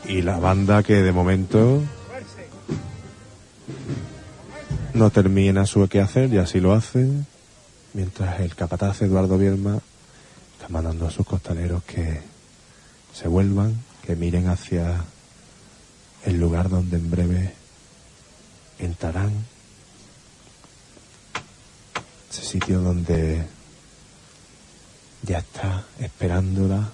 Y 0.06 0.22
la 0.22 0.38
banda 0.38 0.84
que 0.84 1.02
de 1.02 1.10
momento 1.10 1.82
no 4.92 5.10
termina 5.10 5.66
su 5.66 5.88
quehacer 5.88 6.32
y 6.32 6.38
así 6.38 6.60
lo 6.60 6.74
hace. 6.74 7.10
Mientras 7.92 8.38
el 8.38 8.54
capataz 8.54 9.02
Eduardo 9.02 9.36
Bierma 9.36 9.80
está 10.52 10.68
mandando 10.68 11.08
a 11.08 11.10
sus 11.10 11.26
costaleros 11.26 11.82
que 11.82 12.20
se 13.12 13.26
vuelvan, 13.26 13.82
que 14.06 14.14
miren 14.14 14.48
hacia 14.48 15.02
el 16.24 16.38
lugar 16.38 16.68
donde 16.68 16.96
en 16.96 17.10
breve 17.10 17.54
entrarán. 18.78 19.32
Ese 22.30 22.42
sitio 22.42 22.80
donde 22.80 23.46
ya 25.22 25.38
está 25.38 25.84
esperándola 26.00 26.90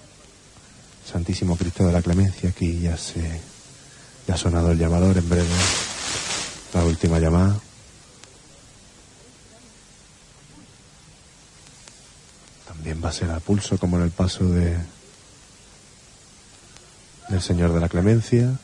Santísimo 1.05 1.57
Cristo 1.57 1.85
de 1.85 1.93
la 1.93 2.01
Clemencia. 2.01 2.49
Aquí 2.49 2.79
ya 2.79 2.97
se 2.97 3.41
ha 4.31 4.37
sonado 4.37 4.71
el 4.71 4.77
llamador 4.77 5.17
en 5.17 5.27
breve. 5.27 5.49
La 6.73 6.85
última 6.85 7.19
llamada. 7.19 7.59
También 12.67 13.03
va 13.03 13.09
a 13.09 13.13
ser 13.13 13.29
a 13.31 13.39
pulso 13.39 13.77
como 13.77 13.97
en 13.97 14.03
el 14.03 14.11
paso 14.11 14.45
de 14.45 14.77
del 17.31 17.41
Señor 17.41 17.73
de 17.73 17.79
la 17.79 17.87
Clemencia. 17.87 18.59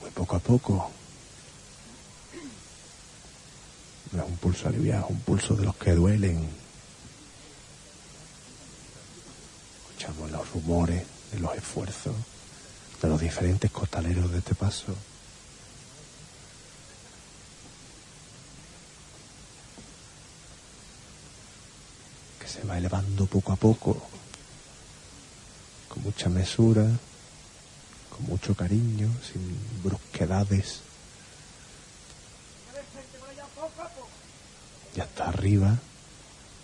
Muy 0.00 0.10
poco 0.50 0.90
es 4.12 4.20
un 4.20 4.36
pulso 4.38 4.66
aliviado, 4.66 5.04
es 5.04 5.10
un 5.10 5.20
pulso 5.20 5.54
de 5.54 5.64
los 5.64 5.76
que 5.76 5.92
duelen. 5.92 6.50
Escuchamos 9.90 10.28
los 10.32 10.50
rumores 10.50 11.06
de 11.30 11.38
los 11.38 11.54
esfuerzos 11.54 12.16
de 13.00 13.08
los 13.08 13.20
diferentes 13.20 13.70
costaleros 13.70 14.32
de 14.32 14.38
este 14.38 14.56
paso. 14.56 14.96
Que 22.40 22.48
se 22.48 22.64
va 22.64 22.76
elevando 22.76 23.26
poco 23.26 23.52
a 23.52 23.56
poco, 23.56 24.02
con 25.88 26.02
mucha 26.02 26.28
mesura, 26.28 26.90
mucho 28.28 28.54
cariño, 28.54 29.08
sin 29.22 29.58
brusquedades. 29.82 30.80
Ya 34.94 35.04
está 35.04 35.28
arriba 35.28 35.76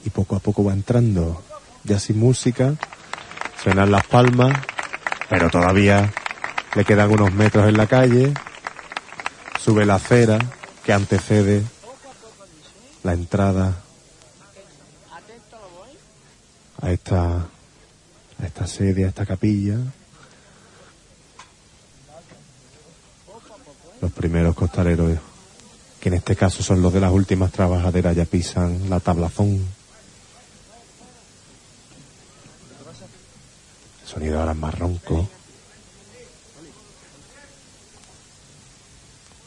y 0.04 0.10
poco 0.10 0.36
a 0.36 0.40
poco 0.40 0.64
va 0.64 0.72
entrando, 0.72 1.42
ya 1.84 1.98
sin 1.98 2.18
música, 2.18 2.74
suenan 3.62 3.90
las 3.90 4.06
palmas, 4.06 4.56
pero 5.28 5.50
todavía 5.50 6.12
le 6.74 6.84
quedan 6.84 7.10
unos 7.10 7.32
metros 7.32 7.68
en 7.68 7.76
la 7.76 7.86
calle, 7.86 8.34
sube 9.58 9.86
la 9.86 9.96
acera 9.96 10.38
que 10.84 10.92
antecede 10.92 11.64
la 13.02 13.12
entrada 13.12 13.82
a 16.80 16.90
esta, 16.90 17.46
a 18.38 18.46
esta 18.46 18.66
sede, 18.66 19.04
a 19.04 19.08
esta 19.08 19.26
capilla. 19.26 19.78
Primeros 24.16 24.54
costaleros, 24.54 25.18
que 26.00 26.08
en 26.08 26.14
este 26.14 26.34
caso 26.34 26.62
son 26.62 26.82
los 26.82 26.92
de 26.92 27.00
las 27.00 27.12
últimas 27.12 27.52
trabajaderas, 27.52 28.16
ya 28.16 28.24
pisan 28.24 28.88
la 28.88 28.98
tablazón. 28.98 29.64
El 34.02 34.08
sonido 34.08 34.40
ahora 34.40 34.52
es 34.52 34.58
más 34.58 34.78
ronco. 34.78 35.28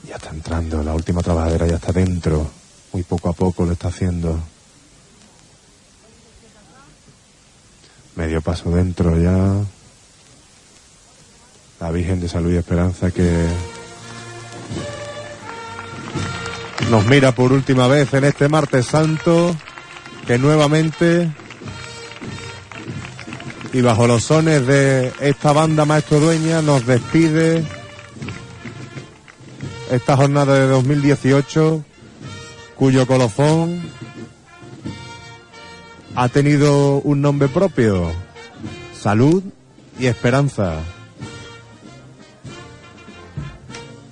Ya 0.08 0.16
está 0.16 0.30
entrando, 0.30 0.84
la 0.84 0.94
última 0.94 1.22
trabajadera 1.22 1.68
ya 1.68 1.76
está 1.76 1.92
dentro. 1.92 2.50
Muy 2.94 3.04
poco 3.04 3.30
a 3.30 3.34
poco 3.34 3.66
lo 3.66 3.74
está 3.74 3.90
haciendo. 3.90 4.40
Medio 8.16 8.42
paso 8.42 8.70
dentro 8.72 9.18
ya. 9.18 9.64
La 11.80 11.92
Virgen 11.92 12.20
de 12.20 12.28
Salud 12.28 12.52
y 12.52 12.58
Esperanza 12.58 13.12
que 13.12 13.48
nos 16.90 17.06
mira 17.06 17.34
por 17.34 17.52
última 17.54 17.88
vez 17.88 18.14
en 18.14 18.24
este 18.24 18.50
martes 18.50 18.88
santo, 18.88 19.56
que 20.26 20.38
nuevamente 20.40 21.30
Y 23.72 23.82
bajo 23.82 24.08
los 24.08 24.24
sones 24.24 24.66
de 24.66 25.14
esta 25.20 25.54
banda 25.54 25.86
Maestro 25.86 26.20
Dueña 26.20 26.64
nos 26.64 26.88
despide 26.88 27.64
esta 29.92 30.18
jornada 30.18 30.56
de 30.56 30.68
2018 30.68 31.84
cuyo 32.76 33.06
colofón 33.06 33.80
ha 36.16 36.30
tenido 36.30 37.00
un 37.02 37.22
nombre 37.22 37.48
propio, 37.48 38.12
salud 39.00 39.44
y 40.00 40.08
esperanza. 40.08 40.80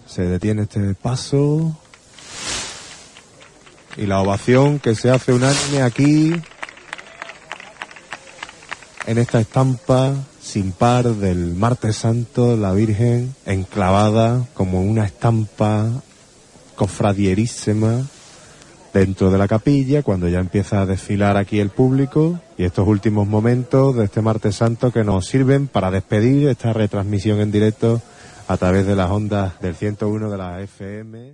Se 0.05 0.23
detiene 0.23 0.63
este 0.63 0.93
paso 0.93 1.75
y 3.97 4.05
la 4.05 4.21
ovación 4.21 4.79
que 4.79 4.95
se 4.95 5.09
hace 5.09 5.33
unánime 5.33 5.81
aquí 5.81 6.33
en 9.07 9.17
esta 9.17 9.39
estampa 9.39 10.13
sin 10.41 10.71
par 10.71 11.05
del 11.05 11.55
martes 11.55 11.97
santo, 11.97 12.55
la 12.55 12.73
Virgen 12.73 13.35
enclavada 13.45 14.45
como 14.53 14.81
una 14.81 15.05
estampa 15.05 15.89
cofradierísima 16.75 18.03
dentro 18.93 19.29
de 19.29 19.37
la 19.37 19.47
capilla, 19.47 20.03
cuando 20.03 20.27
ya 20.27 20.39
empieza 20.39 20.81
a 20.81 20.85
desfilar 20.85 21.37
aquí 21.37 21.59
el 21.59 21.69
público 21.69 22.39
y 22.57 22.63
estos 22.63 22.87
últimos 22.87 23.27
momentos 23.27 23.95
de 23.95 24.05
este 24.05 24.21
martes 24.21 24.55
santo 24.55 24.91
que 24.91 25.03
nos 25.03 25.27
sirven 25.27 25.67
para 25.67 25.91
despedir 25.91 26.47
esta 26.47 26.73
retransmisión 26.73 27.39
en 27.39 27.51
directo 27.51 28.01
a 28.47 28.57
través 28.57 28.85
de 28.85 28.95
las 28.95 29.09
ondas 29.09 29.59
del 29.59 29.75
101 29.75 30.29
de 30.29 30.37
la 30.37 30.61
FM. 30.61 31.33